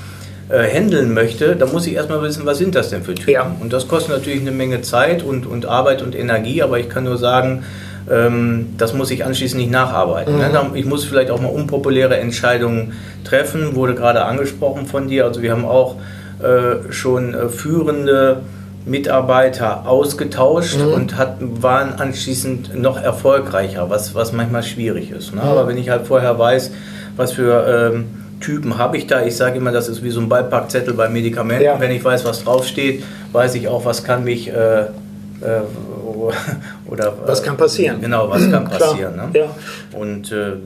äh, 0.49 0.69
handeln 0.69 1.15
möchte, 1.15 1.55
dann 1.57 1.73
muss 1.73 1.87
ich 1.87 1.95
erstmal 1.95 2.23
wissen, 2.23 2.45
was 2.45 2.59
sind 2.59 2.75
das 2.75 2.91
denn 2.91 3.03
für 3.03 3.15
Typen. 3.15 3.33
Ja. 3.33 3.57
Und 3.61 3.73
das 3.73 3.89
kostet 3.89 4.11
natürlich 4.17 4.41
eine 4.41 4.53
Menge 4.53 4.83
Zeit 4.83 5.23
und, 5.23 5.47
und 5.47 5.67
Arbeit 5.67 6.03
und 6.03 6.15
Energie, 6.15 6.61
aber 6.61 6.81
ich 6.81 6.89
kann 6.89 7.05
nur 7.05 7.19
sagen, 7.19 7.65
ähm, 8.11 8.75
das 8.77 8.93
muss 8.93 9.11
ich 9.11 9.25
anschließend 9.25 9.61
nicht 9.61 9.71
nacharbeiten. 9.71 10.37
Ne? 10.37 10.49
Mhm. 10.49 10.77
Ich 10.77 10.85
muss 10.85 11.05
vielleicht 11.05 11.31
auch 11.31 11.41
mal 11.41 11.49
unpopuläre 11.49 12.17
Entscheidungen 12.17 12.93
treffen, 13.25 13.75
wurde 13.75 13.95
gerade 13.95 14.25
angesprochen 14.25 14.87
von 14.87 15.09
dir. 15.09 15.25
Also 15.25 15.41
wir 15.41 15.53
haben 15.53 15.65
auch 15.65 15.97
schon 16.91 17.35
äh, 17.35 17.49
führende 17.49 18.43
Mitarbeiter 18.87 19.89
ausgetauscht 19.89 20.79
mhm. 20.79 20.93
und 20.93 21.17
hat, 21.17 21.37
waren 21.41 21.95
anschließend 21.95 22.81
noch 22.81 23.01
erfolgreicher, 23.01 23.89
was, 23.89 24.15
was 24.15 24.33
manchmal 24.33 24.63
schwierig 24.63 25.11
ist. 25.11 25.35
Ne? 25.35 25.41
Mhm. 25.41 25.49
Aber 25.49 25.67
wenn 25.69 25.79
ich 25.79 25.89
halt 25.89 26.07
vorher 26.07 26.39
weiß, 26.39 26.71
was 27.17 27.33
für 27.33 27.93
ähm, 27.95 28.07
Typen 28.41 28.77
habe 28.77 28.99
ich 28.99 29.07
da, 29.07 29.25
ich 29.25 29.37
sage 29.37 29.57
immer, 29.57 29.73
das 29.73 29.89
ist 29.89 30.03
wie 30.03 30.11
so 30.11 30.21
ein 30.21 30.29
Beipackzettel 30.29 30.93
bei 30.95 31.09
Medikamenten. 31.09 31.65
Ja. 31.65 31.81
Wenn 31.81 31.93
ich 31.93 32.05
weiß, 32.05 32.25
was 32.27 32.45
draufsteht, 32.45 33.03
weiß 33.33 33.55
ich 33.55 33.69
auch, 33.69 33.87
was 33.87 34.05
kann 34.05 34.25
mich 34.25 34.49
äh, 34.49 34.81
äh, 34.83 34.87
oder 36.87 37.15
was 37.25 37.43
kann 37.43 37.57
passieren. 37.57 38.01
Genau, 38.01 38.29
was 38.29 38.51
kann 38.51 38.65
passieren. 38.65 39.17
Ne? 39.17 39.31
Ja. 39.33 39.99
Und 39.99 40.31
äh, 40.31 40.57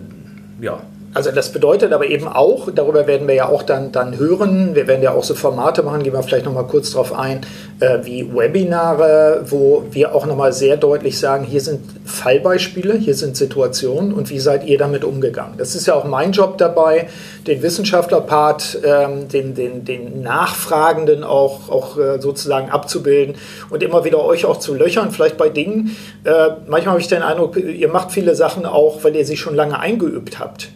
ja, 0.61 0.81
also 1.15 1.31
das 1.31 1.53
bedeutet 1.53 1.93
aber 1.93 2.07
eben 2.07 2.29
auch, 2.29 2.69
darüber 2.71 3.07
werden 3.07 3.27
wir 3.27 3.35
ja 3.35 3.49
auch 3.49 3.63
dann, 3.63 3.93
dann 3.93 4.19
hören, 4.19 4.75
wir 4.75 4.87
werden 4.87 5.03
ja 5.03 5.13
auch 5.13 5.25
so 5.25 5.35
Formate 5.35 5.83
machen, 5.83 6.03
gehen 6.03 6.13
wir 6.13 6.23
vielleicht 6.23 6.45
nochmal 6.45 6.67
kurz 6.67 6.91
drauf 6.91 7.13
ein, 7.13 7.41
äh, 7.81 8.01
wie 8.03 8.35
Webinare, 8.35 9.45
wo 9.47 9.85
wir 9.91 10.15
auch 10.15 10.27
nochmal 10.27 10.53
sehr 10.53 10.77
deutlich 10.77 11.19
sagen, 11.19 11.45
hier 11.45 11.63
sind 11.63 11.81
Fallbeispiele, 12.05 12.95
hier 12.95 13.15
sind 13.15 13.39
Situationen 13.39 14.13
und 14.13 14.29
wie 14.29 14.39
seid 14.39 14.67
ihr 14.67 14.77
damit 14.77 15.03
umgegangen. 15.03 15.55
Das 15.57 15.75
ist 15.75 15.87
ja 15.87 15.95
auch 15.95 16.05
mein 16.05 16.33
Job 16.33 16.59
dabei, 16.59 17.09
den 17.47 17.63
Wissenschaftlerpart, 17.63 18.79
ähm, 18.85 19.29
den, 19.29 19.55
den, 19.55 19.87
den 19.87 20.21
Nachfragenden 20.21 21.25
auch, 21.25 21.71
auch 21.71 21.97
äh, 21.97 22.21
sozusagen 22.21 22.69
abzubilden 22.69 23.37
und 23.71 23.83
immer 23.83 24.05
wieder 24.05 24.23
euch 24.23 24.45
auch 24.45 24.59
zu 24.59 24.75
löchern, 24.75 25.11
vielleicht 25.11 25.39
bei 25.39 25.49
Dingen. 25.49 25.97
Äh, 26.25 26.51
manchmal 26.67 26.93
habe 26.93 27.01
ich 27.01 27.09
den 27.09 27.23
Eindruck, 27.23 27.57
ihr 27.57 27.89
macht 27.89 28.13
viele 28.13 28.35
Sachen 28.35 28.67
auch, 28.67 29.03
weil 29.05 29.17
ihr 29.17 29.25
sie 29.25 29.39
schon 29.39 29.55
lange 29.55 29.81
eingeübt 29.81 30.39
habt. 30.39 30.69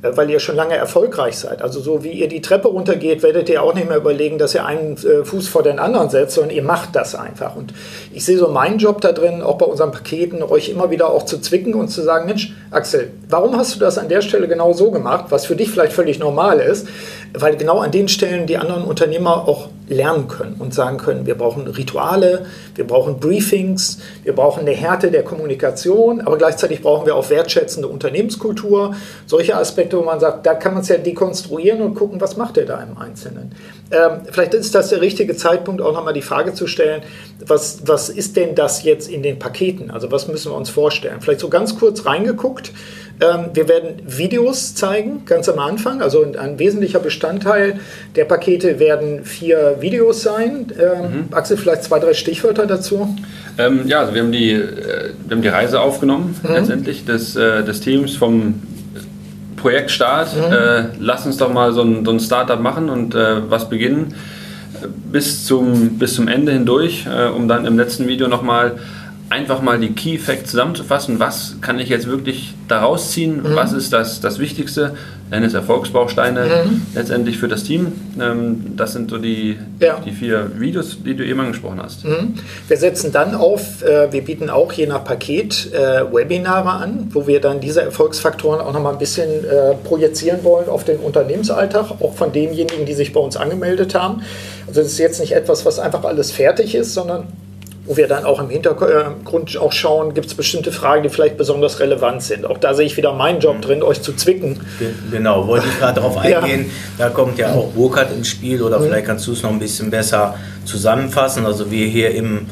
Äh, 0.00 0.16
weil 0.16 0.30
ihr 0.30 0.38
schon 0.38 0.56
lange 0.56 0.76
erfolgreich 0.76 1.36
seid. 1.38 1.62
Also 1.62 1.80
so 1.80 2.04
wie 2.04 2.12
ihr 2.12 2.28
die 2.28 2.40
Treppe 2.40 2.68
runtergeht, 2.68 3.22
werdet 3.22 3.48
ihr 3.48 3.62
auch 3.62 3.74
nicht 3.74 3.88
mehr 3.88 3.96
überlegen, 3.96 4.38
dass 4.38 4.54
ihr 4.54 4.64
einen 4.64 4.96
äh, 4.96 5.24
Fuß 5.24 5.48
vor 5.48 5.62
den 5.62 5.78
anderen 5.78 6.08
setzt, 6.08 6.36
sondern 6.36 6.54
ihr 6.54 6.62
macht 6.62 6.94
das 6.94 7.14
einfach. 7.14 7.56
Und 7.56 7.74
ich 8.12 8.24
sehe 8.24 8.38
so 8.38 8.48
meinen 8.48 8.78
Job 8.78 9.00
da 9.00 9.12
drin, 9.12 9.42
auch 9.42 9.58
bei 9.58 9.66
unseren 9.66 9.90
Paketen, 9.90 10.42
euch 10.42 10.68
immer 10.68 10.90
wieder 10.90 11.10
auch 11.10 11.24
zu 11.24 11.40
zwicken 11.40 11.74
und 11.74 11.88
zu 11.88 12.02
sagen, 12.02 12.26
Mensch, 12.26 12.54
Axel, 12.70 13.10
warum 13.28 13.56
hast 13.56 13.74
du 13.74 13.80
das 13.80 13.98
an 13.98 14.08
der 14.08 14.22
Stelle 14.22 14.46
genau 14.46 14.72
so 14.72 14.90
gemacht, 14.90 15.26
was 15.30 15.46
für 15.46 15.56
dich 15.56 15.70
vielleicht 15.70 15.92
völlig 15.92 16.18
normal 16.18 16.60
ist? 16.60 16.86
Weil 17.32 17.56
genau 17.56 17.80
an 17.80 17.90
den 17.90 18.08
Stellen 18.08 18.46
die 18.46 18.56
anderen 18.56 18.84
Unternehmer 18.84 19.48
auch 19.48 19.68
lernen 19.88 20.28
können 20.28 20.56
und 20.58 20.74
sagen 20.74 20.98
können, 20.98 21.26
wir 21.26 21.36
brauchen 21.36 21.66
Rituale, 21.66 22.46
wir 22.74 22.86
brauchen 22.86 23.20
Briefings, 23.20 23.98
wir 24.22 24.34
brauchen 24.34 24.60
eine 24.60 24.72
Härte 24.72 25.10
der 25.10 25.22
Kommunikation, 25.22 26.20
aber 26.20 26.38
gleichzeitig 26.38 26.82
brauchen 26.82 27.06
wir 27.06 27.14
auch 27.14 27.30
wertschätzende 27.30 27.88
Unternehmenskultur, 27.88 28.94
solche 29.26 29.56
Aspekte, 29.56 29.98
wo 29.98 30.02
man 30.02 30.20
sagt, 30.20 30.46
da 30.46 30.54
kann 30.54 30.74
man 30.74 30.82
es 30.82 30.88
ja 30.88 30.98
dekonstruieren 30.98 31.80
und 31.82 31.94
gucken, 31.94 32.20
was 32.20 32.36
macht 32.36 32.56
er 32.58 32.66
da 32.66 32.82
im 32.82 32.98
Einzelnen. 32.98 33.52
Ähm, 33.90 34.20
vielleicht 34.30 34.54
ist 34.54 34.74
das 34.74 34.90
der 34.90 35.00
richtige 35.00 35.34
Zeitpunkt, 35.34 35.80
auch 35.80 35.94
nochmal 35.94 36.12
die 36.12 36.22
Frage 36.22 36.52
zu 36.52 36.66
stellen, 36.66 37.02
was, 37.46 37.80
was 37.86 38.10
ist 38.10 38.36
denn 38.36 38.54
das 38.54 38.82
jetzt 38.82 39.10
in 39.10 39.22
den 39.22 39.38
Paketen? 39.38 39.90
Also 39.90 40.12
was 40.12 40.28
müssen 40.28 40.52
wir 40.52 40.56
uns 40.56 40.68
vorstellen? 40.68 41.20
Vielleicht 41.20 41.40
so 41.40 41.48
ganz 41.48 41.78
kurz 41.78 42.04
reingeguckt. 42.04 42.72
Ähm, 43.20 43.46
wir 43.54 43.68
werden 43.68 44.02
Videos 44.06 44.74
zeigen, 44.74 45.24
ganz 45.24 45.48
am 45.48 45.58
Anfang. 45.58 46.02
Also 46.02 46.22
ein 46.38 46.58
wesentlicher 46.58 47.00
Bestandteil 47.00 47.80
der 48.14 48.26
Pakete 48.26 48.78
werden 48.78 49.24
vier 49.24 49.76
Videos 49.80 50.22
sein. 50.22 50.66
Ähm, 50.78 51.02
mhm. 51.02 51.24
Axel, 51.30 51.56
vielleicht 51.56 51.84
zwei, 51.84 51.98
drei 51.98 52.12
Stichwörter 52.12 52.66
dazu. 52.66 53.16
Ähm, 53.56 53.88
ja, 53.88 54.00
also 54.00 54.14
wir 54.14 54.22
haben 54.22 54.32
die, 54.32 54.52
äh, 54.52 55.10
wir 55.26 55.36
haben 55.36 55.42
die 55.42 55.48
Reise 55.48 55.80
aufgenommen, 55.80 56.38
mhm. 56.42 56.52
letztendlich, 56.52 57.06
des, 57.06 57.36
äh, 57.36 57.64
des 57.64 57.80
Teams 57.80 58.16
vom 58.16 58.62
Projektstart. 59.58 60.36
Mhm. 60.36 60.52
Äh, 60.52 60.84
lass 60.98 61.26
uns 61.26 61.36
doch 61.36 61.52
mal 61.52 61.72
so 61.72 61.82
ein, 61.82 62.04
so 62.04 62.10
ein 62.10 62.20
Startup 62.20 62.60
machen 62.60 62.88
und 62.88 63.14
äh, 63.14 63.50
was 63.50 63.68
beginnen 63.68 64.14
bis 65.10 65.44
zum, 65.44 65.98
bis 65.98 66.14
zum 66.14 66.28
Ende 66.28 66.52
hindurch, 66.52 67.06
äh, 67.06 67.28
um 67.28 67.48
dann 67.48 67.64
im 67.66 67.76
letzten 67.76 68.06
Video 68.06 68.28
nochmal 68.28 68.78
einfach 69.30 69.60
mal 69.60 69.78
die 69.78 69.92
Key 69.92 70.18
Facts 70.18 70.50
zusammenzufassen. 70.50 71.20
Was 71.20 71.56
kann 71.60 71.78
ich 71.78 71.88
jetzt 71.88 72.06
wirklich 72.06 72.54
daraus 72.66 73.10
ziehen? 73.10 73.42
Mhm. 73.42 73.56
Was 73.56 73.72
ist 73.72 73.92
das, 73.92 74.20
das 74.20 74.38
Wichtigste? 74.38 74.94
Nenne 75.30 75.44
es 75.44 75.52
Erfolgsbausteine 75.52 76.44
mhm. 76.44 76.86
letztendlich 76.94 77.36
für 77.36 77.48
das 77.48 77.62
Team. 77.62 77.92
Ähm, 78.18 78.76
das 78.76 78.94
sind 78.94 79.10
so 79.10 79.18
die, 79.18 79.58
ja. 79.78 80.00
die 80.02 80.12
vier 80.12 80.52
Videos, 80.58 81.02
die 81.04 81.14
du 81.14 81.22
eben 81.22 81.38
angesprochen 81.40 81.82
hast. 81.82 82.06
Mhm. 82.06 82.34
Wir 82.66 82.76
setzen 82.78 83.12
dann 83.12 83.34
auf, 83.34 83.82
äh, 83.82 84.10
wir 84.10 84.24
bieten 84.24 84.48
auch 84.48 84.72
je 84.72 84.86
nach 84.86 85.04
Paket 85.04 85.70
äh, 85.74 86.10
Webinare 86.10 86.70
an, 86.70 87.08
wo 87.10 87.26
wir 87.26 87.42
dann 87.42 87.60
diese 87.60 87.82
Erfolgsfaktoren 87.82 88.60
auch 88.60 88.72
nochmal 88.72 88.94
ein 88.94 88.98
bisschen 88.98 89.28
äh, 89.28 89.74
projizieren 89.84 90.42
wollen 90.44 90.70
auf 90.70 90.84
den 90.84 90.96
Unternehmensalltag, 90.96 91.90
auch 92.00 92.14
von 92.14 92.32
denjenigen, 92.32 92.86
die 92.86 92.94
sich 92.94 93.12
bei 93.12 93.20
uns 93.20 93.36
angemeldet 93.36 93.94
haben. 93.94 94.22
Also 94.66 94.80
das 94.80 94.92
ist 94.92 94.98
jetzt 94.98 95.20
nicht 95.20 95.32
etwas, 95.32 95.66
was 95.66 95.78
einfach 95.78 96.04
alles 96.04 96.30
fertig 96.30 96.74
ist, 96.74 96.94
sondern 96.94 97.24
wo 97.88 97.96
wir 97.96 98.06
dann 98.06 98.24
auch 98.24 98.38
im 98.38 98.50
Hintergrund 98.50 99.56
auch 99.56 99.72
schauen, 99.72 100.12
gibt 100.12 100.26
es 100.26 100.34
bestimmte 100.34 100.72
Fragen, 100.72 101.02
die 101.02 101.08
vielleicht 101.08 101.38
besonders 101.38 101.80
relevant 101.80 102.22
sind. 102.22 102.44
Auch 102.44 102.58
da 102.58 102.74
sehe 102.74 102.84
ich 102.84 102.98
wieder 102.98 103.14
meinen 103.14 103.40
Job 103.40 103.62
drin, 103.62 103.82
euch 103.82 104.02
zu 104.02 104.12
zwicken. 104.12 104.60
Genau, 105.10 105.46
wollte 105.46 105.68
ich 105.68 105.78
gerade 105.78 105.94
darauf 105.94 106.16
eingehen. 106.18 106.66
Ja. 106.98 107.06
Da 107.06 107.10
kommt 107.10 107.38
ja 107.38 107.54
auch 107.54 107.68
Burkhardt 107.68 108.12
ins 108.14 108.28
Spiel 108.28 108.62
oder 108.62 108.78
mhm. 108.78 108.84
vielleicht 108.84 109.06
kannst 109.06 109.26
du 109.26 109.32
es 109.32 109.42
noch 109.42 109.50
ein 109.50 109.58
bisschen 109.58 109.90
besser 109.90 110.34
zusammenfassen. 110.66 111.46
Also 111.46 111.70
wir 111.70 111.86
hier 111.86 112.10
im, 112.10 112.46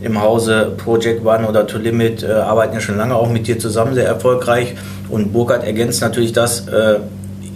im 0.00 0.20
Hause 0.20 0.72
Project 0.76 1.24
One 1.24 1.46
oder 1.46 1.68
To 1.68 1.78
Limit 1.78 2.24
äh, 2.24 2.32
arbeiten 2.32 2.74
ja 2.74 2.80
schon 2.80 2.96
lange 2.96 3.14
auch 3.14 3.30
mit 3.30 3.46
dir 3.46 3.60
zusammen, 3.60 3.94
sehr 3.94 4.06
erfolgreich. 4.06 4.74
Und 5.08 5.32
Burkhardt 5.32 5.62
ergänzt 5.62 6.00
natürlich 6.00 6.32
das 6.32 6.66
äh, 6.66 6.96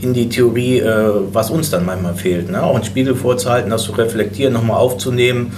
in 0.01 0.15
die 0.15 0.29
Theorie, 0.29 0.79
äh, 0.79 1.11
was 1.33 1.51
uns 1.51 1.69
dann 1.69 1.85
manchmal 1.85 2.15
fehlt. 2.15 2.49
Ne? 2.49 2.63
Auch 2.63 2.77
einen 2.77 2.85
Spiegel 2.85 3.17
vorzuhalten, 3.17 3.71
das 3.71 3.83
zu 3.83 3.91
reflektieren, 3.91 4.53
nochmal 4.53 4.77
aufzunehmen 4.77 5.51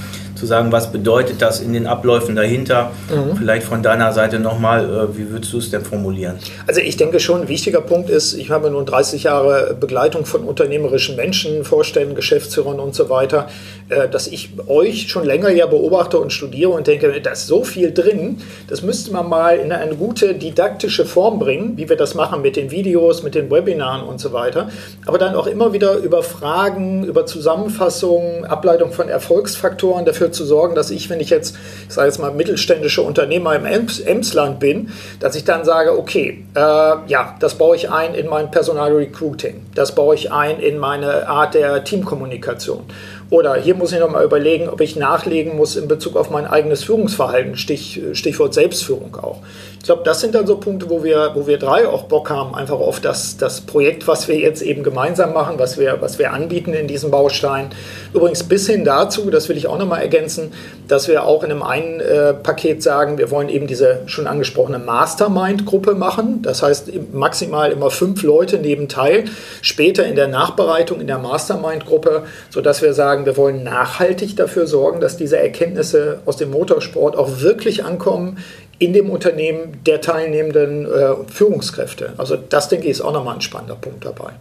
zu 0.46 0.50
sagen, 0.50 0.72
was 0.72 0.92
bedeutet 0.92 1.42
das 1.42 1.60
in 1.60 1.72
den 1.72 1.86
Abläufen 1.86 2.36
dahinter? 2.36 2.92
Mhm. 3.10 3.36
Vielleicht 3.36 3.66
von 3.66 3.82
deiner 3.82 4.12
Seite 4.12 4.38
nochmal, 4.38 4.84
äh, 4.84 5.16
wie 5.18 5.30
würdest 5.30 5.52
du 5.52 5.58
es 5.58 5.70
denn 5.70 5.84
formulieren? 5.84 6.36
Also 6.66 6.80
ich 6.80 6.96
denke 6.96 7.20
schon, 7.20 7.42
ein 7.42 7.48
wichtiger 7.48 7.80
Punkt 7.80 8.08
ist, 8.08 8.34
ich 8.34 8.50
habe 8.50 8.70
nun 8.70 8.86
30 8.86 9.24
Jahre 9.24 9.76
Begleitung 9.78 10.24
von 10.24 10.44
unternehmerischen 10.44 11.16
Menschen, 11.16 11.64
Vorständen, 11.64 12.14
Geschäftsführern 12.14 12.78
und 12.78 12.94
so 12.94 13.10
weiter, 13.10 13.48
dass 13.88 14.26
ich 14.26 14.50
euch 14.66 15.08
schon 15.08 15.24
länger 15.24 15.50
ja 15.50 15.66
beobachte 15.66 16.18
und 16.18 16.32
studiere 16.32 16.70
und 16.70 16.86
denke, 16.86 17.20
da 17.20 17.30
ist 17.30 17.46
so 17.46 17.62
viel 17.62 17.92
drin, 17.92 18.38
das 18.68 18.82
müsste 18.82 19.12
man 19.12 19.28
mal 19.28 19.58
in 19.58 19.70
eine 19.70 19.94
gute 19.94 20.34
didaktische 20.34 21.04
Form 21.04 21.38
bringen, 21.38 21.76
wie 21.76 21.88
wir 21.88 21.96
das 21.96 22.14
machen 22.14 22.42
mit 22.42 22.56
den 22.56 22.70
Videos, 22.70 23.22
mit 23.22 23.34
den 23.34 23.50
Webinaren 23.50 24.02
und 24.02 24.20
so 24.20 24.32
weiter, 24.32 24.68
aber 25.06 25.18
dann 25.18 25.34
auch 25.36 25.46
immer 25.46 25.72
wieder 25.72 25.96
über 25.96 26.22
Fragen, 26.22 27.04
über 27.04 27.26
Zusammenfassungen, 27.26 28.44
Ableitung 28.44 28.92
von 28.92 29.08
Erfolgsfaktoren 29.08 30.04
dafür 30.04 30.32
zu 30.32 30.44
sorgen, 30.44 30.74
dass 30.74 30.90
ich, 30.90 31.08
wenn 31.08 31.20
ich 31.20 31.30
jetzt, 31.30 31.56
ich 31.88 31.94
sage 31.94 32.08
jetzt 32.08 32.18
mal, 32.18 32.32
mittelständischer 32.32 33.04
Unternehmer 33.04 33.54
im 33.54 33.64
Ems 33.64 34.00
Emsland 34.00 34.58
bin, 34.58 34.90
dass 35.20 35.36
ich 35.36 35.44
dann 35.44 35.64
sage, 35.64 35.96
okay, 35.96 36.44
äh, 36.54 36.60
ja, 36.60 37.36
das 37.38 37.54
baue 37.54 37.76
ich 37.76 37.90
ein 37.90 38.14
in 38.14 38.26
mein 38.26 38.50
Personal 38.50 38.92
Recruiting, 38.92 39.66
das 39.74 39.94
baue 39.94 40.14
ich 40.14 40.32
ein 40.32 40.58
in 40.58 40.78
meine 40.78 41.28
Art 41.28 41.54
der 41.54 41.84
Teamkommunikation. 41.84 42.84
Oder 43.28 43.56
hier 43.56 43.74
muss 43.74 43.92
ich 43.92 43.98
nochmal 43.98 44.24
überlegen, 44.24 44.68
ob 44.68 44.80
ich 44.80 44.94
nachlegen 44.94 45.56
muss 45.56 45.76
in 45.76 45.88
Bezug 45.88 46.16
auf 46.16 46.30
mein 46.30 46.46
eigenes 46.46 46.84
Führungsverhalten, 46.84 47.56
Stich, 47.56 48.00
Stichwort 48.12 48.54
Selbstführung 48.54 49.16
auch. 49.16 49.42
Ich 49.86 49.88
glaube, 49.88 50.02
das 50.02 50.20
sind 50.20 50.34
dann 50.34 50.48
so 50.48 50.56
Punkte, 50.56 50.90
wo 50.90 51.04
wir, 51.04 51.30
wo 51.34 51.46
wir 51.46 51.58
drei 51.58 51.86
auch 51.86 52.06
Bock 52.06 52.28
haben, 52.28 52.56
einfach 52.56 52.80
auf 52.80 52.98
das, 52.98 53.36
das 53.36 53.60
Projekt, 53.60 54.08
was 54.08 54.26
wir 54.26 54.36
jetzt 54.36 54.60
eben 54.60 54.82
gemeinsam 54.82 55.32
machen, 55.32 55.60
was 55.60 55.78
wir, 55.78 55.98
was 56.00 56.18
wir 56.18 56.32
anbieten 56.32 56.74
in 56.74 56.88
diesem 56.88 57.12
Baustein. 57.12 57.70
Übrigens 58.12 58.42
bis 58.42 58.66
hin 58.66 58.84
dazu, 58.84 59.30
das 59.30 59.48
will 59.48 59.56
ich 59.56 59.68
auch 59.68 59.78
nochmal 59.78 60.02
ergänzen, 60.02 60.52
dass 60.88 61.06
wir 61.06 61.22
auch 61.22 61.44
in 61.44 61.52
einem 61.52 61.62
einen 61.62 62.00
äh, 62.00 62.34
Paket 62.34 62.82
sagen, 62.82 63.16
wir 63.16 63.30
wollen 63.30 63.48
eben 63.48 63.68
diese 63.68 64.00
schon 64.06 64.26
angesprochene 64.26 64.80
Mastermind-Gruppe 64.80 65.94
machen. 65.94 66.42
Das 66.42 66.64
heißt 66.64 66.90
maximal 67.12 67.70
immer 67.70 67.92
fünf 67.92 68.24
Leute 68.24 68.58
neben 68.58 68.88
teil. 68.88 69.26
Später 69.62 70.04
in 70.04 70.16
der 70.16 70.26
Nachbereitung 70.26 71.00
in 71.00 71.06
der 71.06 71.18
Mastermind-Gruppe, 71.18 72.24
sodass 72.50 72.82
wir 72.82 72.92
sagen, 72.92 73.24
wir 73.24 73.36
wollen 73.36 73.62
nachhaltig 73.62 74.34
dafür 74.34 74.66
sorgen, 74.66 75.00
dass 75.00 75.16
diese 75.16 75.38
Erkenntnisse 75.38 76.18
aus 76.26 76.36
dem 76.36 76.50
Motorsport 76.50 77.16
auch 77.16 77.38
wirklich 77.38 77.84
ankommen 77.84 78.38
in 78.78 78.92
dem 78.92 79.10
Unternehmen 79.10 79.80
der 79.86 80.00
teilnehmenden 80.00 80.86
äh, 80.86 81.14
Führungskräfte. 81.32 82.12
Also 82.18 82.36
das, 82.36 82.68
denke 82.68 82.86
ich, 82.86 82.92
ist 82.92 83.00
auch 83.00 83.12
nochmal 83.12 83.36
ein 83.36 83.40
spannender 83.40 83.76
Punkt 83.76 84.04
dabei. 84.04 84.32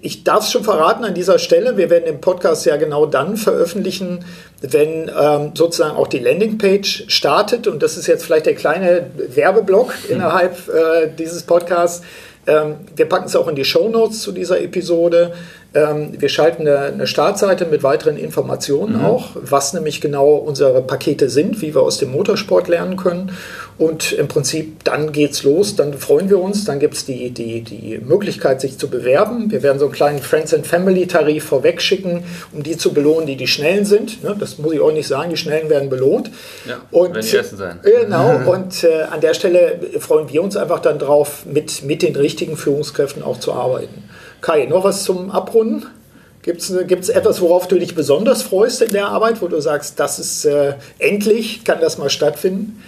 Ich 0.00 0.22
darf 0.22 0.44
es 0.44 0.52
schon 0.52 0.62
verraten 0.62 1.04
an 1.04 1.14
dieser 1.14 1.40
Stelle, 1.40 1.76
wir 1.76 1.90
werden 1.90 2.04
den 2.04 2.20
Podcast 2.20 2.64
ja 2.66 2.76
genau 2.76 3.04
dann 3.04 3.36
veröffentlichen, 3.36 4.24
wenn 4.60 5.10
ähm, 5.18 5.52
sozusagen 5.54 5.96
auch 5.96 6.06
die 6.06 6.20
Landingpage 6.20 7.06
startet. 7.08 7.66
Und 7.66 7.82
das 7.82 7.96
ist 7.96 8.06
jetzt 8.06 8.24
vielleicht 8.24 8.46
der 8.46 8.54
kleine 8.54 9.10
Werbeblock 9.16 9.92
hm. 9.92 10.16
innerhalb 10.16 10.68
äh, 10.68 11.08
dieses 11.18 11.42
Podcasts. 11.42 12.02
Ähm, 12.46 12.76
wir 12.94 13.08
packen 13.08 13.26
es 13.26 13.36
auch 13.36 13.48
in 13.48 13.56
die 13.56 13.64
Show 13.64 13.88
Notes 13.88 14.20
zu 14.20 14.32
dieser 14.32 14.60
Episode. 14.60 15.32
Ähm, 15.74 16.12
wir 16.18 16.28
schalten 16.28 16.66
eine, 16.66 16.78
eine, 16.78 17.06
Startseite 17.06 17.66
mit 17.66 17.82
weiteren 17.82 18.16
Informationen 18.16 18.98
mhm. 18.98 19.04
auch, 19.04 19.30
was 19.34 19.72
nämlich 19.72 20.00
genau 20.00 20.34
unsere 20.34 20.80
Pakete 20.80 21.28
sind, 21.28 21.60
wie 21.60 21.74
wir 21.74 21.82
aus 21.82 21.98
dem 21.98 22.12
Motorsport 22.12 22.68
lernen 22.68 22.96
können. 22.96 23.32
Und 23.78 24.12
im 24.12 24.26
Prinzip 24.26 24.84
dann 24.84 25.12
geht's 25.12 25.42
los, 25.42 25.76
dann 25.76 25.92
freuen 25.92 26.30
wir 26.30 26.38
uns, 26.38 26.64
dann 26.64 26.78
gibt 26.78 26.94
es 26.94 27.04
die, 27.04 27.30
die, 27.30 27.60
die 27.60 27.98
Möglichkeit, 27.98 28.62
sich 28.62 28.78
zu 28.78 28.88
bewerben. 28.88 29.50
Wir 29.50 29.62
werden 29.62 29.78
so 29.78 29.84
einen 29.84 29.94
kleinen 29.94 30.18
Friends 30.20 30.54
and 30.54 30.66
Family 30.66 31.06
Tarif 31.06 31.44
vorweg 31.44 31.82
schicken, 31.82 32.24
um 32.52 32.62
die 32.62 32.78
zu 32.78 32.94
belohnen, 32.94 33.26
die 33.26 33.36
die 33.36 33.46
Schnellen 33.46 33.84
sind. 33.84 34.24
Ne, 34.24 34.34
das 34.38 34.56
muss 34.56 34.72
ich 34.72 34.80
auch 34.80 34.92
nicht 34.92 35.06
sagen, 35.06 35.28
die 35.28 35.36
Schnellen 35.36 35.68
werden 35.68 35.90
belohnt. 35.90 36.30
Ja, 36.66 36.80
und, 36.90 37.14
werden 37.14 37.26
die 37.26 37.36
Ersten 37.36 37.56
sein. 37.58 37.80
Genau, 37.82 38.50
und 38.50 38.82
äh, 38.82 39.02
an 39.02 39.20
der 39.20 39.34
Stelle 39.34 39.78
freuen 39.98 40.32
wir 40.32 40.42
uns 40.42 40.56
einfach 40.56 40.80
dann 40.80 40.98
drauf, 40.98 41.44
mit, 41.44 41.82
mit 41.82 42.00
den 42.00 42.16
richtigen 42.16 42.56
Führungskräften 42.56 43.22
auch 43.22 43.38
zu 43.38 43.52
arbeiten. 43.52 44.04
Kai, 44.40 44.64
noch 44.64 44.84
was 44.84 45.04
zum 45.04 45.30
Abrunden? 45.30 45.86
Gibt 46.42 46.60
es 46.62 47.08
etwas, 47.08 47.40
worauf 47.40 47.66
du 47.66 47.76
dich 47.76 47.94
besonders 47.94 48.42
freust 48.42 48.80
in 48.80 48.92
der 48.92 49.08
Arbeit, 49.08 49.42
wo 49.42 49.48
du 49.48 49.60
sagst, 49.60 49.98
das 49.98 50.18
ist 50.20 50.44
äh, 50.44 50.74
endlich, 50.98 51.64
kann 51.64 51.80
das 51.80 51.98
mal 51.98 52.08
stattfinden? 52.08 52.80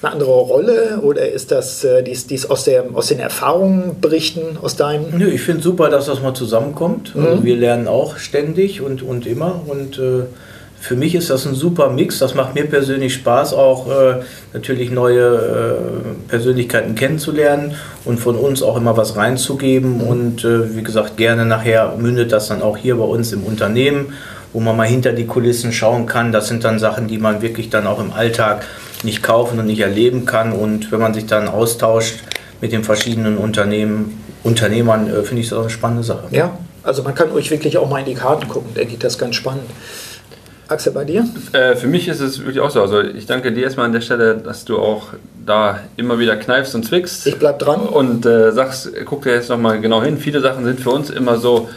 Eine 0.00 0.12
andere 0.12 0.30
Rolle 0.30 1.00
oder 1.02 1.28
ist 1.28 1.50
das 1.50 1.82
äh, 1.82 2.04
dies, 2.04 2.28
dies 2.28 2.48
aus, 2.48 2.64
der, 2.64 2.84
aus 2.94 3.08
den 3.08 3.18
Erfahrungen 3.18 4.00
berichten, 4.00 4.56
aus 4.62 4.76
deinem? 4.76 5.06
Nö, 5.16 5.28
ich 5.28 5.40
finde 5.40 5.62
super, 5.62 5.90
dass 5.90 6.06
das 6.06 6.22
mal 6.22 6.34
zusammenkommt. 6.34 7.16
Mhm. 7.16 7.26
Also 7.26 7.44
wir 7.44 7.56
lernen 7.56 7.88
auch 7.88 8.16
ständig 8.16 8.80
und, 8.80 9.02
und 9.02 9.26
immer 9.26 9.60
und 9.66 9.98
äh, 9.98 10.22
für 10.80 10.94
mich 10.94 11.14
ist 11.14 11.30
das 11.30 11.44
ein 11.46 11.54
super 11.54 11.90
Mix. 11.90 12.20
Das 12.20 12.34
macht 12.34 12.54
mir 12.54 12.64
persönlich 12.66 13.14
Spaß, 13.14 13.52
auch 13.54 13.90
äh, 13.90 14.14
natürlich 14.52 14.90
neue 14.90 15.20
äh, 15.20 16.28
Persönlichkeiten 16.28 16.94
kennenzulernen 16.94 17.74
und 18.04 18.20
von 18.20 18.36
uns 18.36 18.62
auch 18.62 18.76
immer 18.76 18.96
was 18.96 19.16
reinzugeben. 19.16 19.96
Mhm. 19.98 20.00
Und 20.02 20.44
äh, 20.44 20.76
wie 20.76 20.82
gesagt, 20.82 21.16
gerne 21.16 21.44
nachher 21.44 21.96
mündet 21.98 22.30
das 22.30 22.48
dann 22.48 22.62
auch 22.62 22.76
hier 22.76 22.96
bei 22.96 23.04
uns 23.04 23.32
im 23.32 23.42
Unternehmen, 23.42 24.12
wo 24.52 24.60
man 24.60 24.76
mal 24.76 24.86
hinter 24.86 25.12
die 25.12 25.26
Kulissen 25.26 25.72
schauen 25.72 26.06
kann. 26.06 26.30
Das 26.30 26.46
sind 26.46 26.62
dann 26.62 26.78
Sachen, 26.78 27.08
die 27.08 27.18
man 27.18 27.42
wirklich 27.42 27.70
dann 27.70 27.88
auch 27.88 27.98
im 27.98 28.12
Alltag 28.12 28.64
nicht 29.04 29.22
kaufen 29.22 29.58
und 29.58 29.66
nicht 29.66 29.80
erleben 29.80 30.24
kann. 30.24 30.52
Und 30.52 30.92
wenn 30.92 31.00
man 31.00 31.14
sich 31.14 31.26
dann 31.26 31.48
austauscht 31.48 32.20
mit 32.60 32.72
den 32.72 32.84
verschiedenen 32.84 33.38
Unternehmen, 33.38 34.24
Unternehmern, 34.44 35.08
äh, 35.08 35.22
finde 35.22 35.42
ich 35.42 35.48
das 35.48 35.58
eine 35.58 35.70
spannende 35.70 36.02
Sache. 36.02 36.28
Ja, 36.30 36.56
also 36.82 37.02
man 37.02 37.14
kann 37.14 37.32
euch 37.32 37.50
wirklich 37.50 37.78
auch 37.78 37.88
mal 37.88 38.00
in 38.00 38.06
die 38.06 38.14
Karten 38.14 38.48
gucken, 38.48 38.74
denke 38.74 38.94
ich, 38.94 38.98
das 38.98 39.14
ist 39.14 39.18
ganz 39.18 39.36
spannend. 39.36 39.64
Axel, 40.68 40.92
bei 40.92 41.04
dir? 41.04 41.26
Äh, 41.52 41.76
für 41.76 41.86
mich 41.86 42.08
ist 42.08 42.20
es 42.20 42.40
wirklich 42.40 42.60
auch 42.60 42.70
so. 42.70 42.82
Also 42.82 43.00
ich 43.00 43.24
danke 43.24 43.52
dir 43.52 43.64
erstmal 43.64 43.86
an 43.86 43.92
der 43.92 44.02
Stelle, 44.02 44.36
dass 44.36 44.66
du 44.66 44.78
auch 44.78 45.08
da 45.46 45.80
immer 45.96 46.18
wieder 46.18 46.36
kneifst 46.36 46.74
und 46.74 46.84
zwickst. 46.84 47.26
Ich 47.26 47.38
bleib 47.38 47.58
dran. 47.58 47.80
Und 47.80 48.26
äh, 48.26 48.52
sagst, 48.52 48.90
guck 49.06 49.22
dir 49.22 49.32
jetzt 49.32 49.48
nochmal 49.48 49.80
genau 49.80 50.02
hin. 50.02 50.18
Viele 50.18 50.42
Sachen 50.42 50.64
sind 50.64 50.78
für 50.78 50.90
uns 50.90 51.08
immer 51.08 51.38
so, 51.38 51.70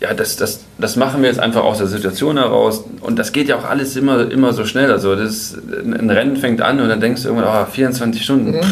ja, 0.00 0.12
das, 0.12 0.36
das, 0.36 0.64
das 0.78 0.96
machen 0.96 1.22
wir 1.22 1.28
jetzt 1.28 1.40
einfach 1.40 1.64
aus 1.64 1.78
der 1.78 1.86
Situation 1.86 2.36
heraus. 2.36 2.84
Und 3.00 3.18
das 3.18 3.32
geht 3.32 3.48
ja 3.48 3.56
auch 3.56 3.64
alles 3.64 3.96
immer, 3.96 4.30
immer 4.30 4.52
so 4.52 4.66
schnell. 4.66 4.92
Also 4.92 5.16
das, 5.16 5.56
ein 5.82 6.10
Rennen 6.10 6.36
fängt 6.36 6.60
an 6.60 6.80
und 6.80 6.88
dann 6.88 7.00
denkst 7.00 7.22
du 7.22 7.28
irgendwann, 7.28 7.66
oh, 7.66 7.70
24 7.70 8.22
Stunden. 8.22 8.50
Mhm. 8.52 8.62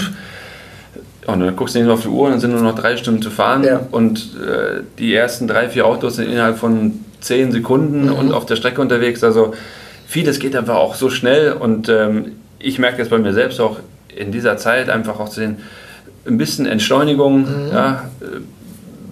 Und 1.26 1.40
dann 1.40 1.56
guckst 1.56 1.74
du 1.74 1.80
nicht 1.80 1.90
auf 1.90 2.02
die 2.02 2.08
Uhr 2.08 2.26
und 2.26 2.32
dann 2.32 2.40
sind 2.40 2.52
nur 2.52 2.60
noch 2.60 2.74
drei 2.74 2.98
Stunden 2.98 3.22
zu 3.22 3.30
fahren. 3.30 3.64
Ja. 3.64 3.80
Und 3.90 4.36
äh, 4.36 4.82
die 4.98 5.14
ersten 5.14 5.48
drei, 5.48 5.70
vier 5.70 5.86
Autos 5.86 6.16
sind 6.16 6.30
innerhalb 6.30 6.58
von 6.58 7.00
zehn 7.20 7.52
Sekunden 7.52 8.06
mhm. 8.06 8.12
und 8.12 8.32
auf 8.32 8.44
der 8.44 8.56
Strecke 8.56 8.82
unterwegs. 8.82 9.24
Also 9.24 9.54
vieles 10.06 10.38
geht 10.38 10.54
einfach 10.54 10.76
auch 10.76 10.94
so 10.94 11.08
schnell 11.08 11.52
und 11.52 11.88
ähm, 11.88 12.32
ich 12.58 12.78
merke 12.78 12.98
jetzt 12.98 13.10
bei 13.10 13.18
mir 13.18 13.32
selbst 13.32 13.60
auch 13.60 13.78
in 14.14 14.30
dieser 14.30 14.58
Zeit 14.58 14.90
einfach 14.90 15.18
auch 15.18 15.30
zu 15.30 15.40
sehen, 15.40 15.56
ein 16.26 16.38
bisschen 16.38 16.66
Entschleunigung, 16.66 17.40
mhm. 17.40 17.68
ja, 17.72 18.10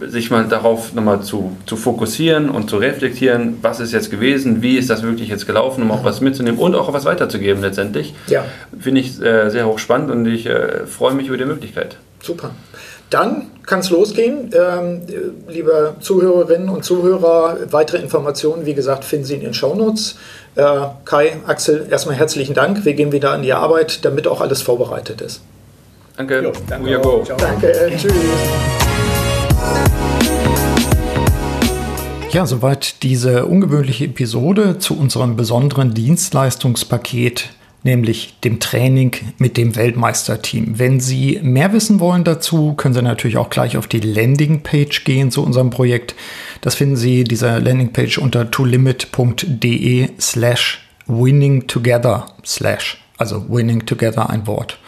sich 0.08 0.30
mal 0.30 0.44
darauf 0.44 0.94
nochmal 0.94 1.22
zu, 1.22 1.56
zu 1.66 1.76
fokussieren 1.76 2.50
und 2.50 2.70
zu 2.70 2.76
reflektieren, 2.76 3.58
was 3.62 3.80
ist 3.80 3.92
jetzt 3.92 4.10
gewesen, 4.10 4.62
wie 4.62 4.76
ist 4.76 4.90
das 4.90 5.02
wirklich 5.02 5.28
jetzt 5.28 5.46
gelaufen, 5.46 5.82
um 5.82 5.90
auch 5.90 6.04
was 6.04 6.20
mitzunehmen 6.20 6.58
und 6.58 6.74
auch 6.74 6.92
was 6.92 7.04
weiterzugeben 7.04 7.62
letztendlich. 7.62 8.14
Ja. 8.26 8.44
Finde 8.78 9.00
ich 9.00 9.20
äh, 9.20 9.50
sehr 9.50 9.66
hochspannend 9.66 10.10
und 10.10 10.26
ich 10.26 10.46
äh, 10.46 10.86
freue 10.86 11.14
mich 11.14 11.28
über 11.28 11.36
die 11.36 11.44
Möglichkeit. 11.44 11.96
Super. 12.22 12.50
Dann 13.10 13.50
kann 13.66 13.80
es 13.80 13.90
losgehen. 13.90 14.50
Ähm, 14.54 15.02
liebe 15.48 15.96
Zuhörerinnen 16.00 16.70
und 16.70 16.82
Zuhörer, 16.84 17.58
weitere 17.70 17.98
Informationen, 17.98 18.64
wie 18.64 18.74
gesagt, 18.74 19.04
finden 19.04 19.26
Sie 19.26 19.34
in 19.34 19.42
den 19.42 19.54
Shownotes. 19.54 20.16
Äh, 20.54 20.64
Kai, 21.04 21.36
Axel, 21.46 21.86
erstmal 21.90 22.16
herzlichen 22.16 22.54
Dank. 22.54 22.84
Wir 22.84 22.94
gehen 22.94 23.12
wieder 23.12 23.32
an 23.32 23.42
die 23.42 23.52
Arbeit, 23.52 24.04
damit 24.04 24.26
auch 24.26 24.40
alles 24.40 24.62
vorbereitet 24.62 25.20
ist. 25.20 25.42
Danke. 26.16 26.42
Jo, 26.42 26.52
danke. 26.68 26.98
Go. 27.00 27.24
Danke. 27.38 27.92
Tschüss. 27.96 28.12
Ja, 32.32 32.46
soweit 32.46 33.02
diese 33.02 33.44
ungewöhnliche 33.44 34.06
Episode 34.06 34.78
zu 34.78 34.98
unserem 34.98 35.36
besonderen 35.36 35.92
Dienstleistungspaket 35.92 37.50
nämlich 37.84 38.38
dem 38.44 38.60
Training 38.60 39.12
mit 39.38 39.56
dem 39.56 39.76
Weltmeisterteam. 39.76 40.78
Wenn 40.78 41.00
Sie 41.00 41.40
mehr 41.42 41.72
wissen 41.72 42.00
wollen 42.00 42.24
dazu, 42.24 42.74
können 42.74 42.94
Sie 42.94 43.02
natürlich 43.02 43.36
auch 43.36 43.50
gleich 43.50 43.76
auf 43.76 43.86
die 43.86 44.00
Landingpage 44.00 45.04
gehen 45.04 45.30
zu 45.30 45.44
unserem 45.44 45.70
Projekt. 45.70 46.14
Das 46.60 46.74
finden 46.74 46.96
Sie, 46.96 47.24
diese 47.24 47.58
Landingpage 47.58 48.18
unter 48.18 48.50
tolimit.de 48.50 50.08
slash 50.20 50.80
winning 51.06 51.66
together 51.66 52.26
slash, 52.44 53.02
also 53.18 53.44
winning 53.48 53.84
together 53.84 54.30
ein 54.30 54.46
Wort. 54.46 54.78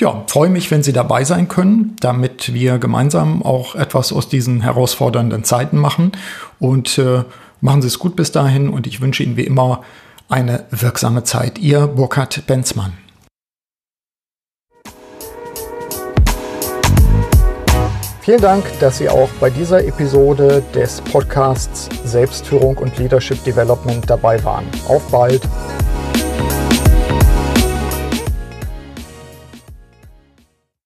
Ja, 0.00 0.24
freue 0.28 0.48
mich, 0.48 0.70
wenn 0.70 0.82
Sie 0.82 0.94
dabei 0.94 1.24
sein 1.24 1.48
können, 1.48 1.94
damit 2.00 2.54
wir 2.54 2.78
gemeinsam 2.78 3.42
auch 3.42 3.74
etwas 3.74 4.14
aus 4.14 4.30
diesen 4.30 4.62
herausfordernden 4.62 5.44
Zeiten 5.44 5.76
machen. 5.76 6.12
Und 6.58 6.96
äh, 6.96 7.24
machen 7.60 7.82
Sie 7.82 7.88
es 7.88 7.98
gut 7.98 8.16
bis 8.16 8.32
dahin 8.32 8.70
und 8.70 8.86
ich 8.86 9.02
wünsche 9.02 9.22
Ihnen 9.22 9.36
wie 9.36 9.44
immer 9.44 9.82
eine 10.30 10.64
wirksame 10.70 11.24
Zeit. 11.24 11.58
Ihr 11.58 11.86
Burkhard 11.86 12.46
Benzmann. 12.46 12.94
Vielen 18.22 18.40
Dank, 18.40 18.64
dass 18.80 18.96
Sie 18.96 19.10
auch 19.10 19.28
bei 19.38 19.50
dieser 19.50 19.84
Episode 19.84 20.62
des 20.74 21.02
Podcasts 21.02 21.90
Selbstführung 22.06 22.78
und 22.78 22.96
Leadership 22.96 23.44
Development 23.44 24.08
dabei 24.08 24.42
waren. 24.44 24.64
Auf 24.88 25.06
bald! 25.10 25.42